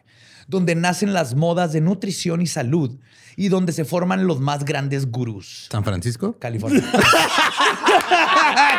[0.48, 2.98] donde nacen las modas de nutrición y salud
[3.36, 5.68] y donde se forman los más grandes gurús.
[5.72, 6.36] San Francisco.
[6.38, 6.82] California.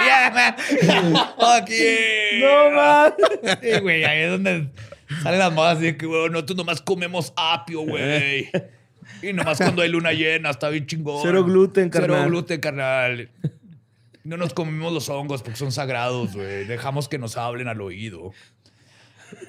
[0.06, 0.56] Yeah, man.
[1.40, 2.40] Fuck yeah.
[2.40, 3.14] No, man.
[3.62, 4.70] Sí, güey, ahí es donde
[5.24, 8.50] salen las modas de que, güey, nosotros nomás comemos apio, güey.
[9.30, 11.22] Y nomás cuando hay luna llena, está bien chingón.
[11.24, 12.30] Cero gluten, Cero carnal.
[12.30, 13.30] gluten, carnal.
[14.24, 16.66] No nos comemos los hongos porque son sagrados, güey.
[16.66, 18.32] Dejamos que nos hablen al oído.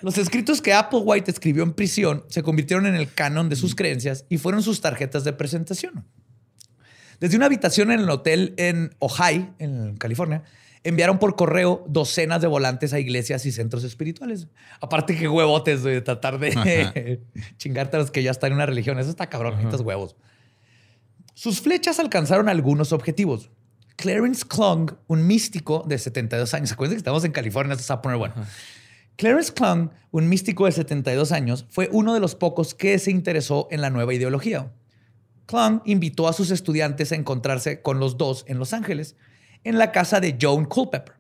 [0.03, 4.25] Los escritos que Applewhite escribió en prisión se convirtieron en el canon de sus creencias
[4.29, 6.05] y fueron sus tarjetas de presentación.
[7.21, 10.43] Desde una habitación en el hotel en Ojai, en California,
[10.87, 14.49] enviaron por correo docenas de volantes a iglesias y centros espirituales.
[14.81, 17.21] Aparte que huevotes de tratar de
[17.57, 18.99] chingarte a los que ya están en una religión.
[18.99, 20.17] Eso está cabrón, estos huevos.
[21.35, 23.51] Sus flechas alcanzaron algunos objetivos.
[23.97, 26.73] Clarence Klung, un místico de 72 años.
[26.73, 28.35] Acuérdense que estamos en California, esto se va a poner bueno.
[29.17, 33.67] Clarence Klung, un místico de 72 años, fue uno de los pocos que se interesó
[33.71, 34.73] en la nueva ideología.
[35.47, 39.17] Klung invitó a sus estudiantes a encontrarse con los dos en Los Ángeles,
[39.65, 41.15] en la casa de Joan Culpeper.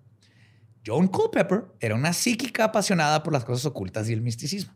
[0.87, 4.73] Joan Culpeper era una psíquica apasionada por las cosas ocultas y el misticismo.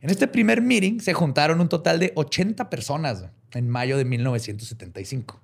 [0.00, 5.40] En este primer meeting se juntaron un total de 80 personas en mayo de 1975.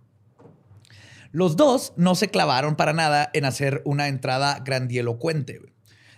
[1.31, 5.61] Los dos no se clavaron para nada en hacer una entrada grandielocuente.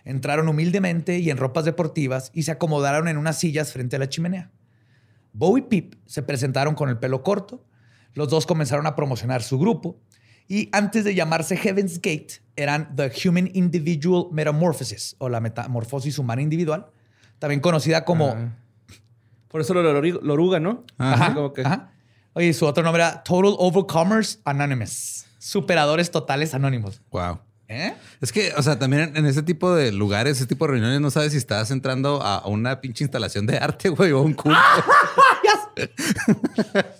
[0.04, 4.08] Entraron humildemente y en ropas deportivas y se acomodaron en unas sillas frente a la
[4.08, 4.50] chimenea.
[5.32, 7.66] Bo y Pip se presentaron con el pelo corto.
[8.14, 10.00] Los dos comenzaron a promocionar su grupo.
[10.52, 16.42] Y antes de llamarse Heaven's Gate, eran The Human Individual Metamorphosis o la metamorfosis humana
[16.42, 16.86] individual,
[17.38, 18.56] también conocida como Ah.
[19.46, 20.84] Por eso lo lo- lo oruga, ¿no?
[20.98, 21.92] Ajá, Así como que- ajá.
[22.32, 25.26] Oye, su otro nombre era Total Overcomers Anonymous.
[25.38, 27.00] Superadores totales anónimos.
[27.12, 27.38] Wow.
[27.68, 27.94] ¿Eh?
[28.20, 31.12] Es que, o sea, también en, ese tipo de lugares, ese tipo de reuniones, no
[31.12, 34.58] sabes si estás entrando a, una pinche instalación de arte, güey, o a un culto.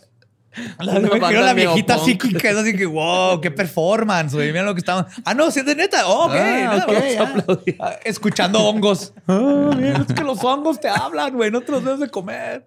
[0.85, 4.49] La, me imagino la viejita psíquica, es así que, wow, qué performance, güey.
[4.53, 5.07] Mira lo que estaban.
[5.25, 6.07] Ah, no, si es de neta.
[6.09, 7.23] Oh, ok, Ah, nada, ok, vamos a ya.
[7.23, 7.77] aplaudir.
[7.81, 9.13] Ah, Escuchando hongos.
[9.27, 11.51] Ah, mira, es que los hongos te hablan, güey.
[11.51, 12.67] No te los debes de comer.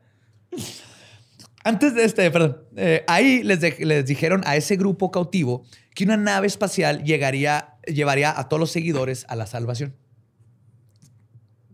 [1.64, 5.64] Antes de este, perdón, eh, ahí les, de- les dijeron a ese grupo cautivo
[5.96, 9.96] que una nave espacial llegaría, llevaría a todos los seguidores a la salvación.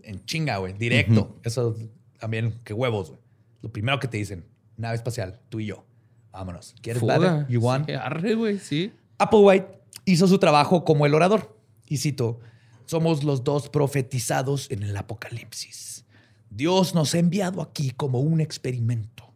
[0.03, 1.39] En chinga, güey, directo.
[1.43, 1.75] Eso
[2.19, 3.21] también, qué huevos, güey.
[3.61, 4.45] Lo primero que te dicen,
[4.77, 5.85] nave espacial, tú y yo.
[6.31, 6.75] Vámonos.
[6.81, 7.45] ¿Quieres better?
[7.49, 7.85] You want?
[7.87, 8.93] Sí, arre, güey, sí.
[9.17, 9.67] Applewhite
[10.05, 11.55] hizo su trabajo como el orador.
[11.87, 12.39] Y cito,
[12.85, 16.05] somos los dos profetizados en el apocalipsis.
[16.49, 19.31] Dios nos ha enviado aquí como un experimento,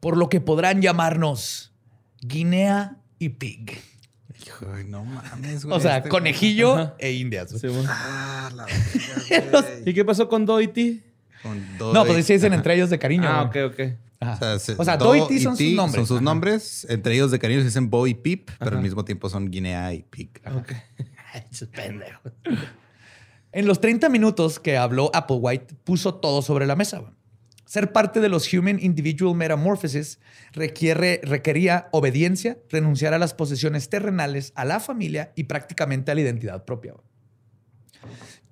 [0.00, 1.72] por lo que podrán llamarnos
[2.20, 3.80] Guinea y Pig.
[4.44, 5.76] Hijo, no mames, güey.
[5.76, 7.50] O sea, este- conejillo e indias.
[7.50, 7.84] Sí, güey.
[7.88, 8.66] Ah, la
[9.30, 9.68] verga.
[9.86, 11.02] ¿Y qué pasó con Doity?
[11.42, 13.24] Con Doy- No, pues sí dicen entre ellos de cariño.
[13.28, 13.64] Ah, güey.
[13.64, 13.80] ok, ok.
[14.22, 14.34] Ajá.
[14.34, 15.96] O sea, se- O sea, Do Do y Ti son sus nombres.
[15.96, 16.24] Son sus Ajá.
[16.24, 16.86] nombres.
[16.88, 19.92] Entre ellos de cariño se dicen Bo y Pip, pero al mismo tiempo son Guinea
[19.92, 20.30] y Pig.
[20.56, 20.72] Ok.
[21.74, 22.32] Pendejos.
[23.52, 27.02] En los 30 minutos que habló Applewhite, puso todo sobre la mesa.
[27.66, 30.18] Ser parte de los Human Individual Metamorphosis
[30.52, 36.20] requiere, requería obediencia, renunciar a las posesiones terrenales, a la familia y prácticamente a la
[36.20, 36.94] identidad propia.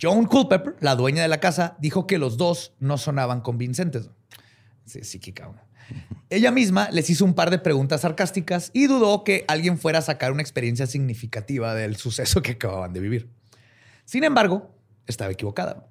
[0.00, 4.09] Joan Culpepper, la dueña de la casa, dijo que los dos no sonaban convincentes.
[4.90, 5.53] Sí, psíquica.
[6.31, 10.03] Ella misma les hizo un par de preguntas sarcásticas y dudó que alguien fuera a
[10.03, 13.31] sacar una experiencia significativa del suceso que acababan de vivir.
[14.05, 14.74] Sin embargo,
[15.07, 15.87] estaba equivocada.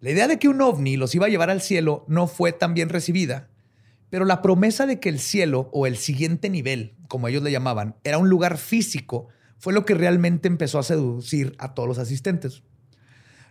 [0.00, 2.74] La idea de que un ovni los iba a llevar al cielo no fue tan
[2.74, 3.50] bien recibida,
[4.10, 7.94] pero la promesa de que el cielo o el siguiente nivel, como ellos le llamaban,
[8.02, 12.64] era un lugar físico, fue lo que realmente empezó a seducir a todos los asistentes.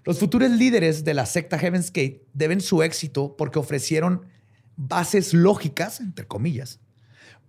[0.04, 4.33] Los futuros líderes de la secta Heaven's Gate deben su éxito porque ofrecieron
[4.76, 6.80] bases lógicas, entre comillas,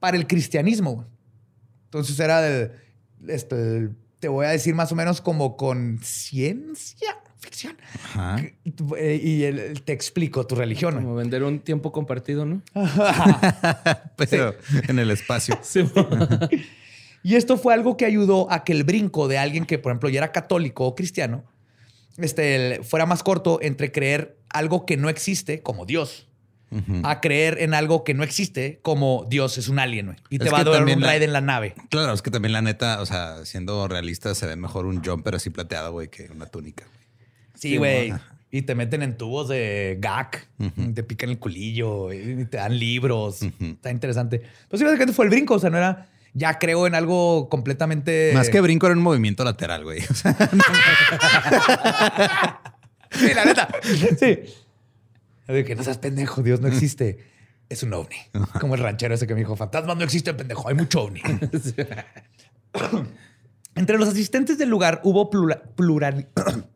[0.00, 1.06] para el cristianismo.
[1.87, 2.72] Entonces era de,
[3.28, 7.76] este, te voy a decir más o menos como con ciencia ficción.
[8.04, 8.37] Ajá.
[8.98, 10.94] Eh, Y el- te explico tu religión.
[10.94, 12.62] Como vender un tiempo compartido, ¿no?
[14.16, 14.54] Pero
[14.88, 15.58] en el espacio.
[15.62, 15.84] Sí.
[17.22, 20.08] Y esto fue algo que ayudó a que el brinco de alguien que, por ejemplo,
[20.08, 21.44] ya era católico o cristiano,
[22.18, 26.28] este, el- fuera más corto entre creer algo que no existe, como Dios,
[27.05, 30.18] A creer en algo que no existe, como Dios es un alien, güey.
[30.31, 31.74] Y te Es va a dar un la- raid en la nave.
[31.88, 35.37] Claro, es que también la neta, o sea, siendo realista, se ve mejor un jumper
[35.37, 36.85] así plateado, güey, que una túnica.
[37.55, 38.12] Sí, güey.
[38.50, 40.48] y te meten en tubos de GAC,
[40.94, 43.42] te pican el culillo, y te dan libros.
[43.42, 44.42] Está interesante.
[44.68, 45.55] Pues sí, básicamente fue el brinco.
[45.55, 46.09] O sea, no era.
[46.37, 48.33] Ya creo en algo completamente.
[48.35, 50.00] Más que brinco era un movimiento lateral, güey.
[50.11, 50.37] O sea,
[53.12, 53.68] Sí, la neta.
[54.18, 54.38] Sí.
[55.46, 57.18] De que no seas pendejo, Dios no existe.
[57.68, 58.16] Es un ovni.
[58.61, 61.20] Como el ranchero ese que me dijo, fantasmas no existen, pendejo, hay mucho ovni.
[63.74, 66.28] Entre los asistentes del lugar hubo plura- plural-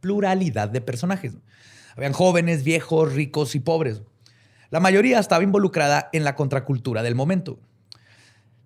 [0.00, 1.34] pluralidad de personajes.
[1.96, 4.02] Habían jóvenes, viejos, ricos y pobres.
[4.70, 7.58] La mayoría estaba involucrada en la contracultura del momento.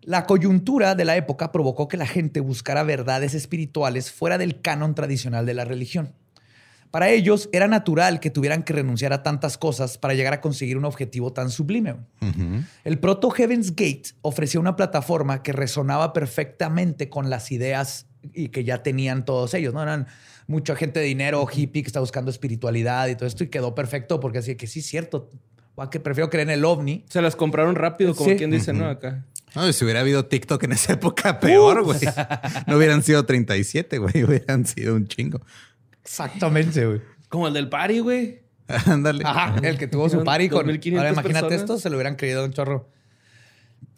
[0.03, 4.95] La coyuntura de la época provocó que la gente buscara verdades espirituales fuera del canon
[4.95, 6.13] tradicional de la religión.
[6.91, 10.79] Para ellos era natural que tuvieran que renunciar a tantas cosas para llegar a conseguir
[10.79, 11.97] un objetivo tan sublime.
[12.85, 18.65] El proto Heaven's Gate ofrecía una plataforma que resonaba perfectamente con las ideas y que
[18.65, 19.75] ya tenían todos ellos.
[19.75, 20.07] No eran
[20.47, 24.21] mucha gente de dinero, hippie que está buscando espiritualidad y todo esto y quedó perfecto
[24.21, 25.29] porque así que sí es cierto.
[25.91, 27.05] Que prefiero creer en el ovni.
[27.11, 28.37] Se las compraron rápido, como Sí.
[28.37, 28.87] quien dice, ¿no?
[28.89, 29.27] Acá.
[29.55, 32.01] no, si hubiera habido TikTok en esa época, peor, güey.
[32.67, 34.25] No hubieran sido 37, güey.
[34.25, 35.43] Hubieran sido un chingo.
[36.07, 37.01] Exactamente, güey.
[37.29, 38.43] Como el del party, güey.
[38.87, 39.25] Ándale.
[39.27, 40.67] Ajá, el que tuvo su party con.
[40.67, 41.61] 2,500 Ahora imagínate personas.
[41.61, 42.89] esto, se lo hubieran creído un chorro.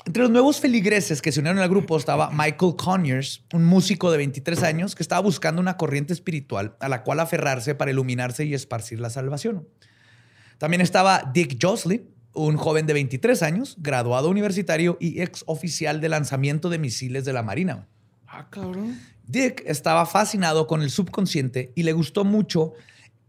[0.07, 4.17] Entre los nuevos feligreses que se unieron al grupo estaba Michael Conyers, un músico de
[4.17, 8.55] 23 años que estaba buscando una corriente espiritual a la cual aferrarse para iluminarse y
[8.55, 9.69] esparcir la salvación.
[10.57, 16.09] También estaba Dick Jocelyn, un joven de 23 años, graduado universitario y ex oficial de
[16.09, 17.87] lanzamiento de misiles de la Marina.
[18.29, 18.99] Ah, cabrón.
[19.27, 22.73] Dick estaba fascinado con el subconsciente y le gustó mucho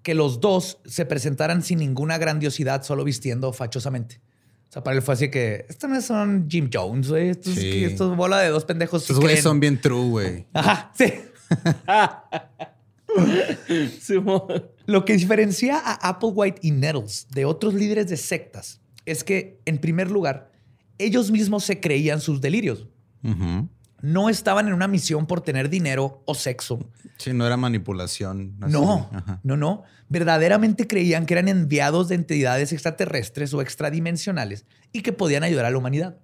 [0.03, 4.21] que los dos se presentaran sin ninguna grandiosidad, solo vistiendo fachosamente.
[4.69, 7.29] O sea, para él fue así que, estos no son Jim Jones, güey.
[7.29, 7.83] Estos, Sí.
[7.85, 9.01] estos bola de dos pendejos.
[9.01, 9.43] Estos güeyes creen".
[9.43, 10.45] son bien true, güey.
[10.53, 11.11] Ajá, sí.
[13.99, 14.43] Simón.
[14.85, 19.77] Lo que diferencia a Applewhite y Nettles de otros líderes de sectas es que, en
[19.79, 20.51] primer lugar,
[20.97, 22.87] ellos mismos se creían sus delirios.
[23.23, 23.67] Ujú.
[24.01, 26.79] No estaban en una misión por tener dinero o sexo.
[27.17, 28.57] Sí, no era manipulación.
[28.59, 29.09] No,
[29.43, 29.83] no, no.
[30.07, 35.71] Verdaderamente creían que eran enviados de entidades extraterrestres o extradimensionales y que podían ayudar a
[35.71, 36.17] la humanidad.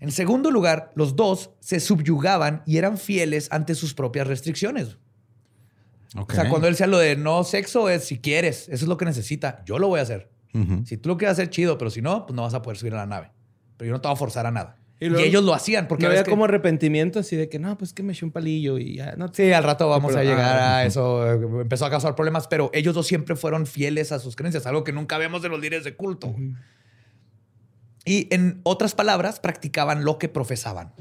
[0.00, 4.96] En segundo lugar, los dos se subyugaban y eran fieles ante sus propias restricciones.
[6.16, 8.96] O sea, cuando él decía lo de no sexo es si quieres, eso es lo
[8.96, 10.30] que necesita, yo lo voy a hacer.
[10.84, 12.94] Si tú lo quieres hacer, chido, pero si no, pues no vas a poder subir
[12.94, 13.30] a la nave.
[13.76, 14.76] Pero yo no te voy a forzar a nada.
[15.00, 17.94] Y ellos lo hacían porque No había que- como arrepentimiento así de que no, pues
[17.94, 19.16] que me eché un palillo y ya.
[19.16, 21.26] No, Sí, al rato vamos pero- a llegar ah, a eso.
[21.60, 24.92] Empezó a causar problemas, pero ellos dos siempre fueron fieles a sus creencias, algo que
[24.92, 26.34] nunca vemos de los líderes de culto.
[28.04, 30.92] Y en otras palabras, practicaban lo que profesaban.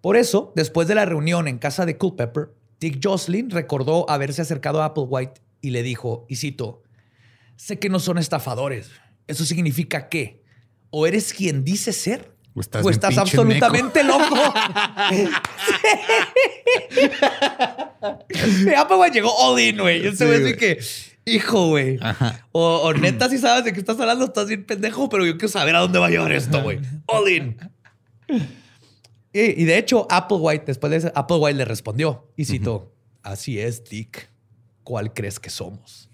[0.00, 4.82] Por eso, después de la reunión en casa de Culpepper, Dick Jocelyn recordó haberse acercado
[4.82, 6.82] a Applewhite y le dijo, y cito,
[7.56, 8.90] sé que no son estafadores.
[9.26, 10.42] Eso significa que
[10.90, 14.36] o eres quien dice ser O estás o absolutamente loco.
[18.44, 20.02] Sí, Applewhite llegó all in, güey.
[20.02, 20.78] Yo se ve que,
[21.24, 21.98] hijo, güey.
[22.52, 25.48] O, o neta, si sabes de qué estás hablando, estás bien pendejo, pero yo quiero
[25.48, 26.78] saber a dónde va a llevar esto, güey.
[27.06, 27.56] All in.
[29.32, 32.92] Y, y de hecho, Applewhite, después de eso, Applewhite le respondió y citó:
[33.22, 34.30] Así es, Dick.
[34.84, 36.08] ¿Cuál crees que somos?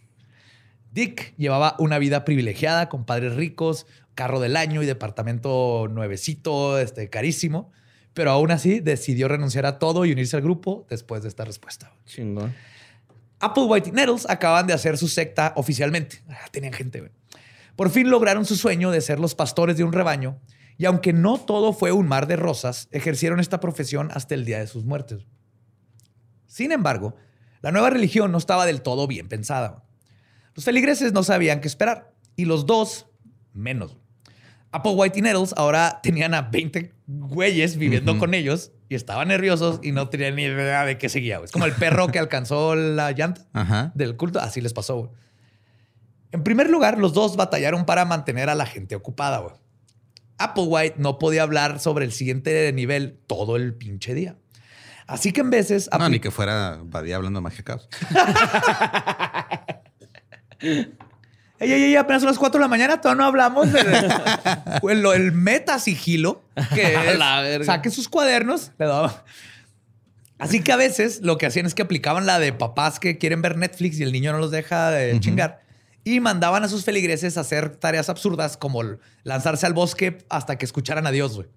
[0.92, 7.08] Dick llevaba una vida privilegiada con padres ricos, carro del año y departamento nuevecito, este,
[7.08, 7.70] carísimo.
[8.12, 11.92] Pero aún así decidió renunciar a todo y unirse al grupo después de esta respuesta.
[12.06, 12.54] Chingón.
[13.38, 16.22] Applewhite y Nettles acaban de hacer su secta oficialmente.
[16.28, 17.12] Ah, tenían gente, güey.
[17.76, 20.38] Por fin lograron su sueño de ser los pastores de un rebaño.
[20.76, 24.58] Y aunque no todo fue un mar de rosas, ejercieron esta profesión hasta el día
[24.58, 25.26] de sus muertes.
[26.46, 27.14] Sin embargo,
[27.62, 29.84] la nueva religión no estaba del todo bien pensada.
[30.54, 33.06] Los feligreses no sabían qué esperar y los dos
[33.52, 33.96] menos.
[34.72, 39.90] Applewhite y Nettles ahora tenían a 20 güeyes viviendo con ellos y estaban nerviosos y
[39.92, 41.38] no tenían ni idea de qué seguía.
[41.38, 41.46] güey.
[41.46, 43.90] Es como el perro que alcanzó la llanta Ajá.
[43.94, 44.38] del culto.
[44.40, 44.96] Así les pasó.
[44.96, 45.10] güey.
[46.32, 49.38] En primer lugar, los dos batallaron para mantener a la gente ocupada.
[49.38, 49.54] güey.
[50.38, 54.36] Applewhite no podía hablar sobre el siguiente nivel todo el pinche día.
[55.08, 55.90] Así que en veces...
[55.98, 57.88] No, ni que fuera Badía hablando de magia caos.
[60.62, 63.86] Ey, ey, ey, apenas son las 4 de la mañana, todavía no hablamos del
[64.90, 66.42] el, el meta sigilo.
[66.74, 67.66] Que es, la verga.
[67.66, 68.72] saque sus cuadernos.
[68.78, 69.24] le daba-
[70.38, 73.42] Así que a veces lo que hacían es que aplicaban la de papás que quieren
[73.42, 75.60] ver Netflix y el niño no los deja de chingar.
[76.02, 78.82] Y mandaban a sus feligreses a hacer tareas absurdas como
[79.22, 81.48] lanzarse al bosque hasta que escucharan a Dios, güey.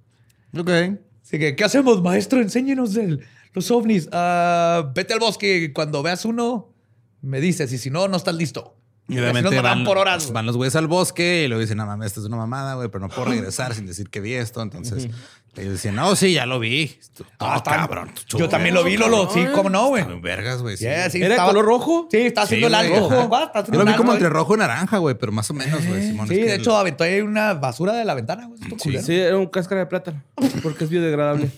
[0.59, 0.99] Ok.
[1.23, 2.41] Así que, ¿qué hacemos, maestro?
[2.41, 3.19] Enséñenos de
[3.53, 4.09] los ovnis.
[4.11, 6.73] Ah, vete al bosque y cuando veas uno,
[7.21, 7.71] me dices.
[7.71, 8.75] Y si no, no estás listo.
[9.09, 10.23] Y obviamente van, por horas.
[10.23, 10.33] güey.
[10.33, 12.87] van los güeyes al bosque y luego dicen, no mames, esto es una mamada, güey,
[12.87, 14.61] pero no puedo regresar sin decir que vi esto.
[14.61, 15.09] Entonces
[15.57, 16.97] ellos decían, no, sí, ya lo vi.
[17.39, 18.11] Ah, Ah, está- cabrón.
[18.29, 19.29] Yo también lo vi, Lolo.
[19.31, 20.05] Sí, cómo no, güey.
[20.21, 20.77] Vergas, güey.
[20.77, 20.85] sí.
[20.85, 22.07] Yeah, sí, ¿Era de estaba- color rojo?
[22.09, 23.13] Sí, está haciendo Sí, el güey, alto.
[23.19, 23.27] ajá.
[23.27, 25.53] Va, está Yo lo un vi como entre rojo y naranja, güey, pero más o
[25.53, 26.01] menos, güey.
[26.07, 28.59] Simón, Sí, es que de el- hecho, aventó ahí una basura de la ventana, güey.
[28.61, 28.83] Esto Sí.
[28.83, 29.03] culero.
[29.03, 30.23] Sí, era un cáscara de plátano.
[30.63, 31.51] Porque es biodegradable.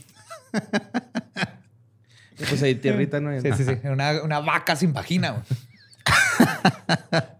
[2.49, 3.31] Pues ahí tierrita, ¿no?
[3.41, 3.87] Sí, sí, sí.
[3.87, 5.43] Una, una vaca sin vagina, güey.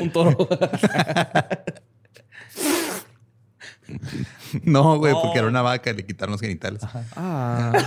[0.00, 0.36] Un toro.
[4.64, 6.82] No, güey, porque era una vaca y le quitaron los genitales.
[7.16, 7.72] ah.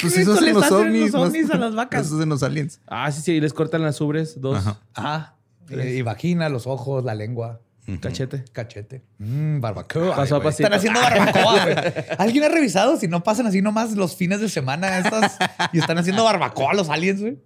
[0.00, 1.12] Pues Eso hacen los ovnis.
[1.12, 2.06] los más- ovnis a las vacas.
[2.06, 2.80] Eso hacen los aliens.
[2.86, 3.32] ah, sí, sí.
[3.32, 4.56] Y les cortan las ubres, dos.
[4.58, 4.78] Ajá.
[4.94, 5.34] Ajá.
[5.68, 7.60] Y, y vagina, los ojos, la lengua.
[8.00, 8.44] Cachete.
[8.52, 9.02] Cachete.
[9.18, 10.16] Mmm, barbacoa.
[10.16, 10.48] Paso a Ay.
[10.48, 11.76] Están haciendo barbacoa, güey.
[12.18, 15.36] ¿Alguien ha revisado si no pasan así nomás los fines de semana estas
[15.72, 17.38] y están haciendo barbacoa los aliens, güey?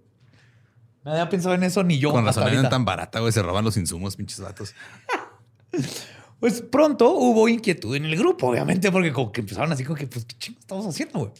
[1.03, 2.11] Nadie ha pensado en eso ni yo.
[2.11, 3.31] Con razón eran tan barata, güey.
[3.31, 4.73] Se roban los insumos, pinches vatos.
[6.41, 10.07] Pues pronto hubo inquietud en el grupo, obviamente, porque como que empezaron así como que,
[10.07, 11.31] pues, ¿qué chingo estamos haciendo, güey?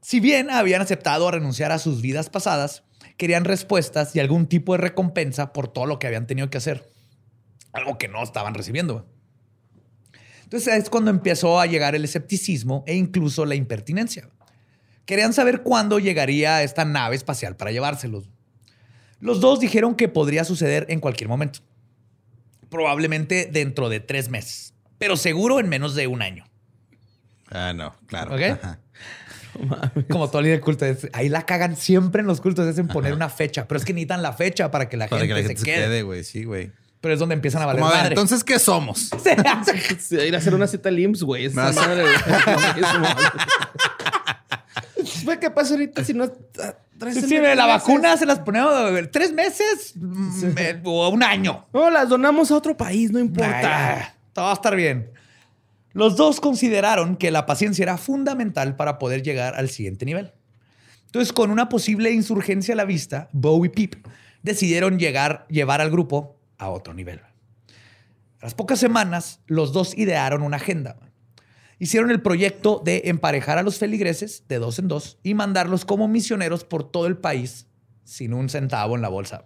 [0.00, 2.82] Si bien habían aceptado renunciar a sus vidas pasadas,
[3.16, 6.90] querían respuestas y algún tipo de recompensa por todo lo que habían tenido que hacer.
[7.72, 8.94] Algo que no estaban recibiendo.
[8.94, 9.04] güey.
[10.42, 14.28] Entonces es cuando empezó a llegar el escepticismo e incluso la impertinencia.
[15.04, 18.28] Querían saber cuándo llegaría esta nave espacial para llevárselos.
[19.20, 21.60] Los dos dijeron que podría suceder en cualquier momento.
[22.70, 26.44] probablemente dentro de tres meses, pero seguro en menos de un año.
[27.50, 28.34] Ah, no, claro.
[28.36, 28.40] ¿Ok?
[28.42, 28.78] Ajá.
[30.08, 30.84] Como todo líder de culto.
[30.86, 33.84] es- ahí la cagan siempre en los cultos, es en poner una fecha, pero es
[33.84, 36.02] que necesitan la fecha para que la, Para gente, que la gente se quede.
[36.04, 36.22] güey.
[36.22, 36.70] Sí, güey.
[37.00, 38.14] Pero es donde empiezan a valer Como, a ver, madre.
[38.14, 39.10] entonces, ¿qué somos?
[40.12, 41.48] Ir a hacer una cita al IMSS, güey.
[41.48, 42.14] Vas- madre, güey.
[45.40, 47.66] ¿Qué pasa ahorita si no ah, traes Sí, la meses?
[47.66, 51.66] vacuna se las ponemos eh, tres meses mm, eh, o un año.
[51.72, 53.62] No, las donamos a otro país, no importa.
[53.62, 55.10] Nah, todo va a estar bien.
[55.92, 60.32] Los dos consideraron que la paciencia era fundamental para poder llegar al siguiente nivel.
[61.06, 64.06] Entonces, con una posible insurgencia a la vista, Bo y Pip
[64.42, 67.20] decidieron llegar, llevar al grupo a otro nivel.
[68.40, 70.96] A las pocas semanas, los dos idearon una agenda.
[71.80, 76.08] Hicieron el proyecto de emparejar a los feligreses de dos en dos y mandarlos como
[76.08, 77.66] misioneros por todo el país
[78.04, 79.44] sin un centavo en la bolsa.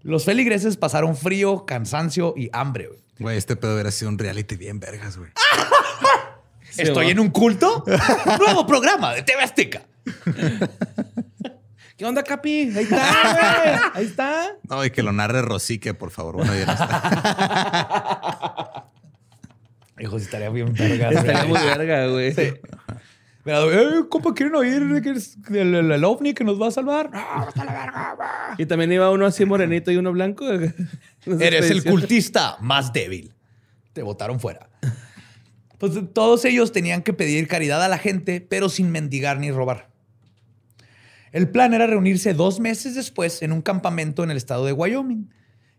[0.00, 2.88] Los feligreses pasaron frío, cansancio y hambre.
[2.88, 3.00] güey.
[3.20, 5.30] Güey, este pedo hubiera sido un reality bien vergas, güey.
[6.76, 7.10] ¿Estoy va.
[7.12, 7.84] en un culto?
[8.40, 9.82] Nuevo programa de TV Azteca.
[11.96, 12.72] ¿Qué onda, Capi?
[12.76, 13.76] Ahí está, güey.
[13.94, 14.56] Ahí está.
[14.68, 16.34] No, y que lo narre Rosique, por favor.
[16.38, 16.88] Bueno, ya no está.
[19.98, 21.10] Hijo, sí estaría bien verga.
[21.10, 22.34] Estaría muy verga, güey.
[23.44, 26.68] Pero, eh, compa, ¿quieren oír de que es el, el- el ovni que nos va
[26.68, 27.10] a salvar?
[27.10, 28.54] No, está la verga.
[28.56, 30.44] Y también iba uno así morenito y uno blanco.
[31.40, 33.34] Eres el cultista más débil.
[33.92, 34.68] Te votaron fuera.
[35.78, 39.88] Pues todos ellos tenían que pedir caridad a la gente, pero sin mendigar ni robar.
[41.32, 45.28] El plan era reunirse dos meses después en un campamento en el estado de Wyoming.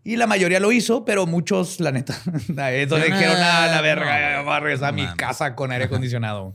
[0.05, 2.13] Y la mayoría lo hizo, pero muchos, la neta,
[2.71, 5.71] es donde Ah, dijeron, ah, la verga, no, voy a regresar a mi casa con
[5.71, 6.53] aire acondicionado.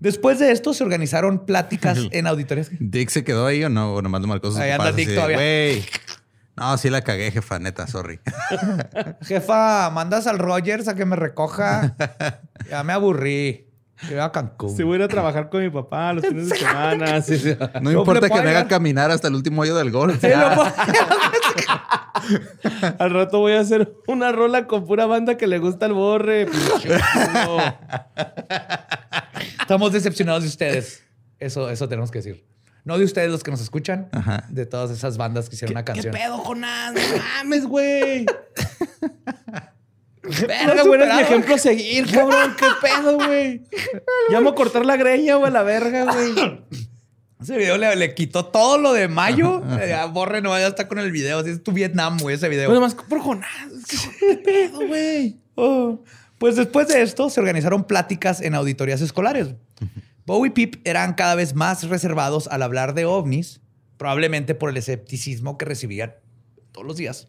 [0.00, 2.70] Después de esto, se organizaron pláticas en auditorias.
[2.80, 3.94] ¿Dick se quedó ahí o no?
[3.94, 5.38] O nomás le marcó sus Ahí anda Dick todavía.
[6.56, 8.20] No, sí la cagué, jefa, neta, sorry.
[9.22, 11.96] Jefa, mandas al Rogers a que me recoja.
[12.68, 13.71] Ya me aburrí.
[14.02, 14.76] Quiero ir a Cancún.
[14.76, 17.20] Si voy a ir a trabajar con mi papá los fines de semana.
[17.22, 17.56] sí, sí.
[17.80, 20.18] No importa que me haga caminar hasta el último hoyo del gol.
[20.20, 20.72] Sí, lo puedo-
[22.98, 26.46] Al rato voy a hacer una rola con pura banda que le gusta el borre.
[29.60, 31.04] Estamos decepcionados de ustedes.
[31.38, 32.44] Eso, eso tenemos que decir.
[32.84, 34.44] No de ustedes los que nos escuchan, Ajá.
[34.48, 36.12] de todas esas bandas que hicieron una ¿Qué canción.
[36.14, 36.94] pedo, Jonás?
[36.94, 37.00] No
[37.38, 38.26] mames, güey.
[40.22, 42.54] Verga, güey, eres mi ejemplo a seguir, cabrón.
[42.56, 43.62] ¿Qué pedo, güey?
[44.30, 46.60] Voy a cortar la greña, güey, a la verga, güey.
[47.40, 49.62] Ese video le, le quitó todo lo de mayo.
[49.80, 51.40] Eh, borre, no, ya está con el video.
[51.40, 52.68] Así es tu Vietnam, güey, ese video.
[52.68, 53.50] Pues nomás por Jonás.
[54.20, 55.40] ¿Qué pedo, güey?
[55.56, 56.04] Oh.
[56.38, 59.54] Pues después de esto se organizaron pláticas en auditorías escolares.
[60.24, 63.60] Bo y Pip eran cada vez más reservados al hablar de ovnis,
[63.96, 66.14] probablemente por el escepticismo que recibían
[66.70, 67.28] todos los días.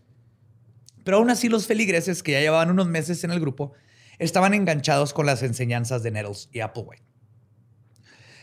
[1.04, 3.74] Pero aún así los feligreses que ya llevaban unos meses en el grupo
[4.20, 7.04] estaban enganchados con las enseñanzas de Nettles y Applewhite.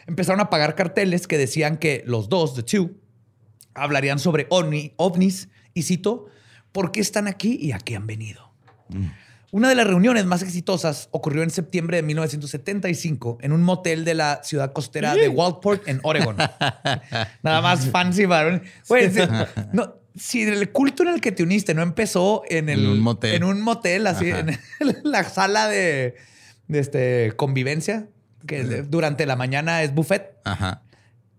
[0.07, 2.91] Empezaron a pagar carteles que decían que los dos, The Two,
[3.75, 6.27] hablarían sobre ovni- ovnis y cito,
[6.73, 8.51] ¿por qué están aquí y a qué han venido?
[9.53, 14.15] Una de las reuniones más exitosas ocurrió en septiembre de 1975 en un motel de
[14.15, 16.37] la ciudad costera de Walport, en Oregon.
[17.43, 18.63] Nada más fancy, varón.
[19.73, 23.01] No, si el culto en el que te uniste no empezó en, el, En un
[23.01, 23.35] motel.
[23.35, 24.41] En un motel, así, Ajá.
[24.41, 24.59] en
[25.05, 26.17] la sala de,
[26.69, 28.09] de, este, convivencia,
[28.47, 30.83] que durante la mañana es buffet, Ajá.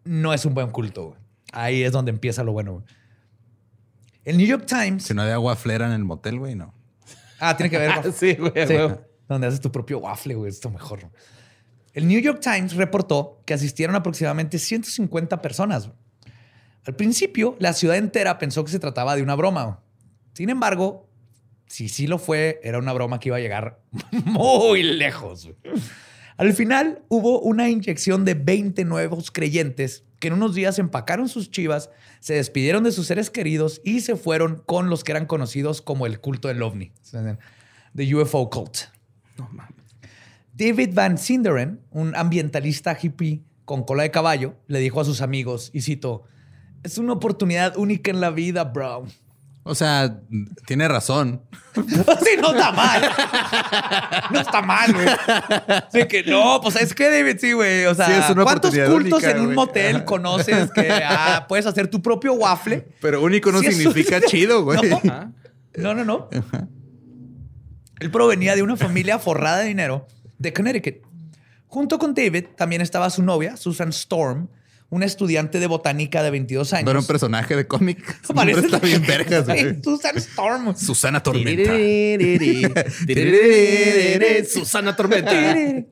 [0.03, 1.07] no es un buen culto.
[1.09, 1.19] güey.
[1.53, 2.73] Ahí es donde empieza lo bueno.
[2.73, 2.85] güey.
[4.23, 5.03] El New York Times.
[5.03, 6.73] Si no hay agua flera en el motel, güey, no.
[7.39, 7.91] Ah, tiene que ver.
[8.13, 8.91] Sí, güey, Sí, güey.
[9.27, 10.49] donde haces tu propio waffle, güey.
[10.49, 11.09] Esto mejor.
[11.93, 15.87] El New York Times reportó que asistieron aproximadamente 150 personas.
[15.87, 15.97] güey.
[16.85, 19.81] Al principio, la ciudad entera pensó que se trataba de una broma.
[20.33, 21.07] Sin embargo,
[21.67, 23.79] si sí lo fue, era una broma que iba a llegar
[24.25, 25.49] muy lejos.
[26.37, 31.49] Al final, hubo una inyección de 20 nuevos creyentes que en unos días empacaron sus
[31.49, 35.81] chivas, se despidieron de sus seres queridos y se fueron con los que eran conocidos
[35.81, 36.91] como el culto del ovni,
[37.95, 38.77] the UFO cult.
[40.53, 45.71] David Van Sinderen, un ambientalista hippie con cola de caballo, le dijo a sus amigos,
[45.73, 46.23] y cito,
[46.83, 49.05] es una oportunidad única en la vida, bro.
[49.63, 50.19] O sea,
[50.65, 51.43] tiene razón.
[51.75, 53.01] sí, no está mal.
[54.31, 55.07] No está mal, güey.
[55.91, 57.85] Sí, que no, pues es que David, sí, güey.
[57.85, 59.55] O sea, Sí, ¿cuántos cultos única, en un güey?
[59.55, 62.87] motel conoces que ah, puedes hacer tu propio waffle?
[63.01, 64.79] Pero único no Sí, significa chido, güey.
[65.03, 65.33] No.
[65.77, 66.29] No, no, no.
[67.99, 70.07] Él provenía de una familia forrada de dinero
[70.39, 70.95] de Connecticut.
[71.67, 74.49] Junto con David también estaba su novia, Susan Storm,
[74.91, 76.85] una estudiante de botánica de 22 años.
[76.85, 78.19] No era un personaje de cómic.
[78.35, 79.81] Parece está bien vergas, güey.
[79.81, 80.75] Susan Storm.
[80.75, 81.71] Susana Tormenta.
[84.53, 85.31] Susana Tormenta.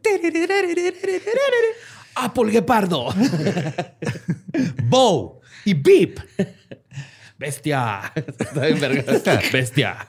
[2.16, 3.14] Apple Guepardo.
[4.84, 6.20] Bo y Beep.
[7.38, 8.12] Bestia.
[8.16, 9.04] Está bien verga.
[9.54, 10.06] Bestia.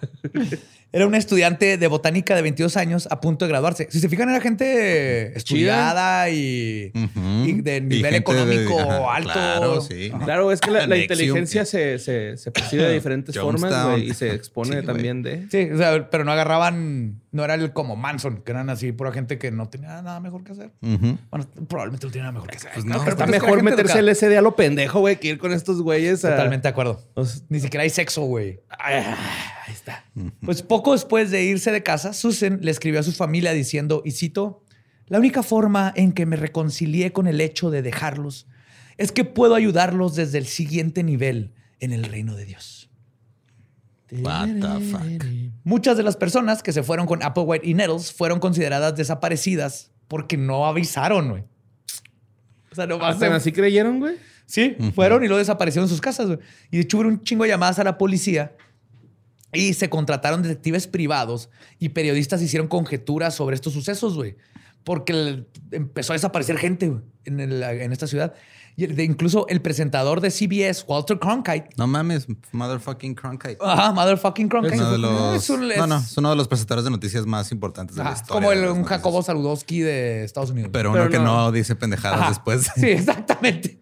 [0.93, 3.87] Era una estudiante de botánica de 22 años a punto de graduarse.
[3.91, 9.33] Si se fijan, era gente estudiada y, de Y nivel de- económico ajá, alto.
[9.33, 10.11] claro, sí.
[10.13, 10.25] Ajá.
[10.25, 14.81] Claro, es que la, inteligencia se, se, se percibe de diferentes formas y se expone
[14.81, 15.47] Sí, también de.
[15.51, 19.13] Sí, o sea, pero no agarraban, no era el como Manson, que eran así pura
[19.13, 20.73] gente que no tenía nada mejor que hacer.
[20.81, 22.71] Bueno, probablemente no tenía nada mejor que hacer.
[22.75, 24.01] Pues no, pero Está porque es mejor meterse educada.
[24.11, 26.25] el SD a lo pendejo, güey, que ir con estos güeyes.
[26.25, 27.01] a- Totalmente de acuerdo.
[27.25, 28.59] Sea, Ni siquiera hay sexo, güey.
[29.71, 30.05] Ahí está.
[30.43, 34.13] Pues poco después de irse de casa, Susan le escribió a su familia diciendo, y
[34.13, 34.65] cito,
[35.07, 38.47] la única forma en que me reconcilié con el hecho de dejarlos
[38.97, 42.91] es que puedo ayudarlos desde el siguiente nivel en el reino de Dios.
[44.13, 45.25] What the fuck.
[45.65, 50.37] Muchas de las personas que se fueron con Applewhite y Nettles fueron consideradas desaparecidas porque
[50.37, 51.45] no avisaron, güey.
[52.73, 54.17] O sea, no ¿Hasta así creyeron, güey?
[54.47, 56.27] Sí, fueron y luego desaparecieron en sus casas.
[56.27, 56.39] güey.
[56.73, 58.57] Y de hecho hubo un chingo de llamadas a la policía
[59.53, 64.37] y se contrataron detectives privados y periodistas hicieron conjeturas sobre estos sucesos, güey.
[64.85, 66.93] Porque empezó a desaparecer gente
[67.25, 68.33] en, el- en esta ciudad.
[68.77, 73.59] Y el- de- incluso el presentador de CBS, Walter Cronkite, No mames, motherfucking Cronkite.
[73.61, 74.77] ajá, motherfucking Cronkite.
[74.77, 77.27] Uno de los, Es un- no, es- no, es uno de los presentadores de noticias
[77.27, 78.33] más importantes de la historia.
[78.33, 78.85] como el- un.
[78.85, 80.71] Jacobo Saludowski de Estados Unidos.
[80.73, 81.25] Pero Pero uno que no.
[81.25, 82.29] no dice pendejadas Ajá.
[82.31, 82.71] después.
[82.77, 83.80] Sí, exactamente.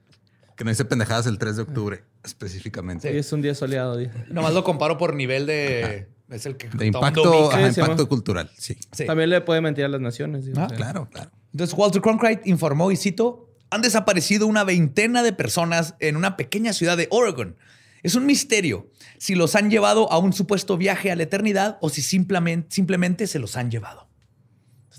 [0.59, 3.09] Que no dice pendejadas el 3 de octubre, específicamente.
[3.09, 4.25] Hoy es un día soleado, dije.
[4.29, 6.09] Nomás lo comparo por nivel de...
[6.31, 8.77] Es el que De impacto, ajá, Sí, sí, impacto cultural, sí.
[8.91, 9.07] Sí.
[9.07, 10.45] También le puede mentir a las naciones.
[10.45, 10.77] digo, Ah, o sea.
[10.77, 11.31] Claro, claro.
[11.53, 16.73] Entonces Walter Cronkite informó, y cito, han desaparecido una veintena de personas en una pequeña
[16.73, 17.57] ciudad de Oregon.
[18.03, 21.89] Es un misterio si los han llevado a un supuesto viaje a la eternidad o
[21.89, 24.08] si simplemente, simplemente se los han llevado.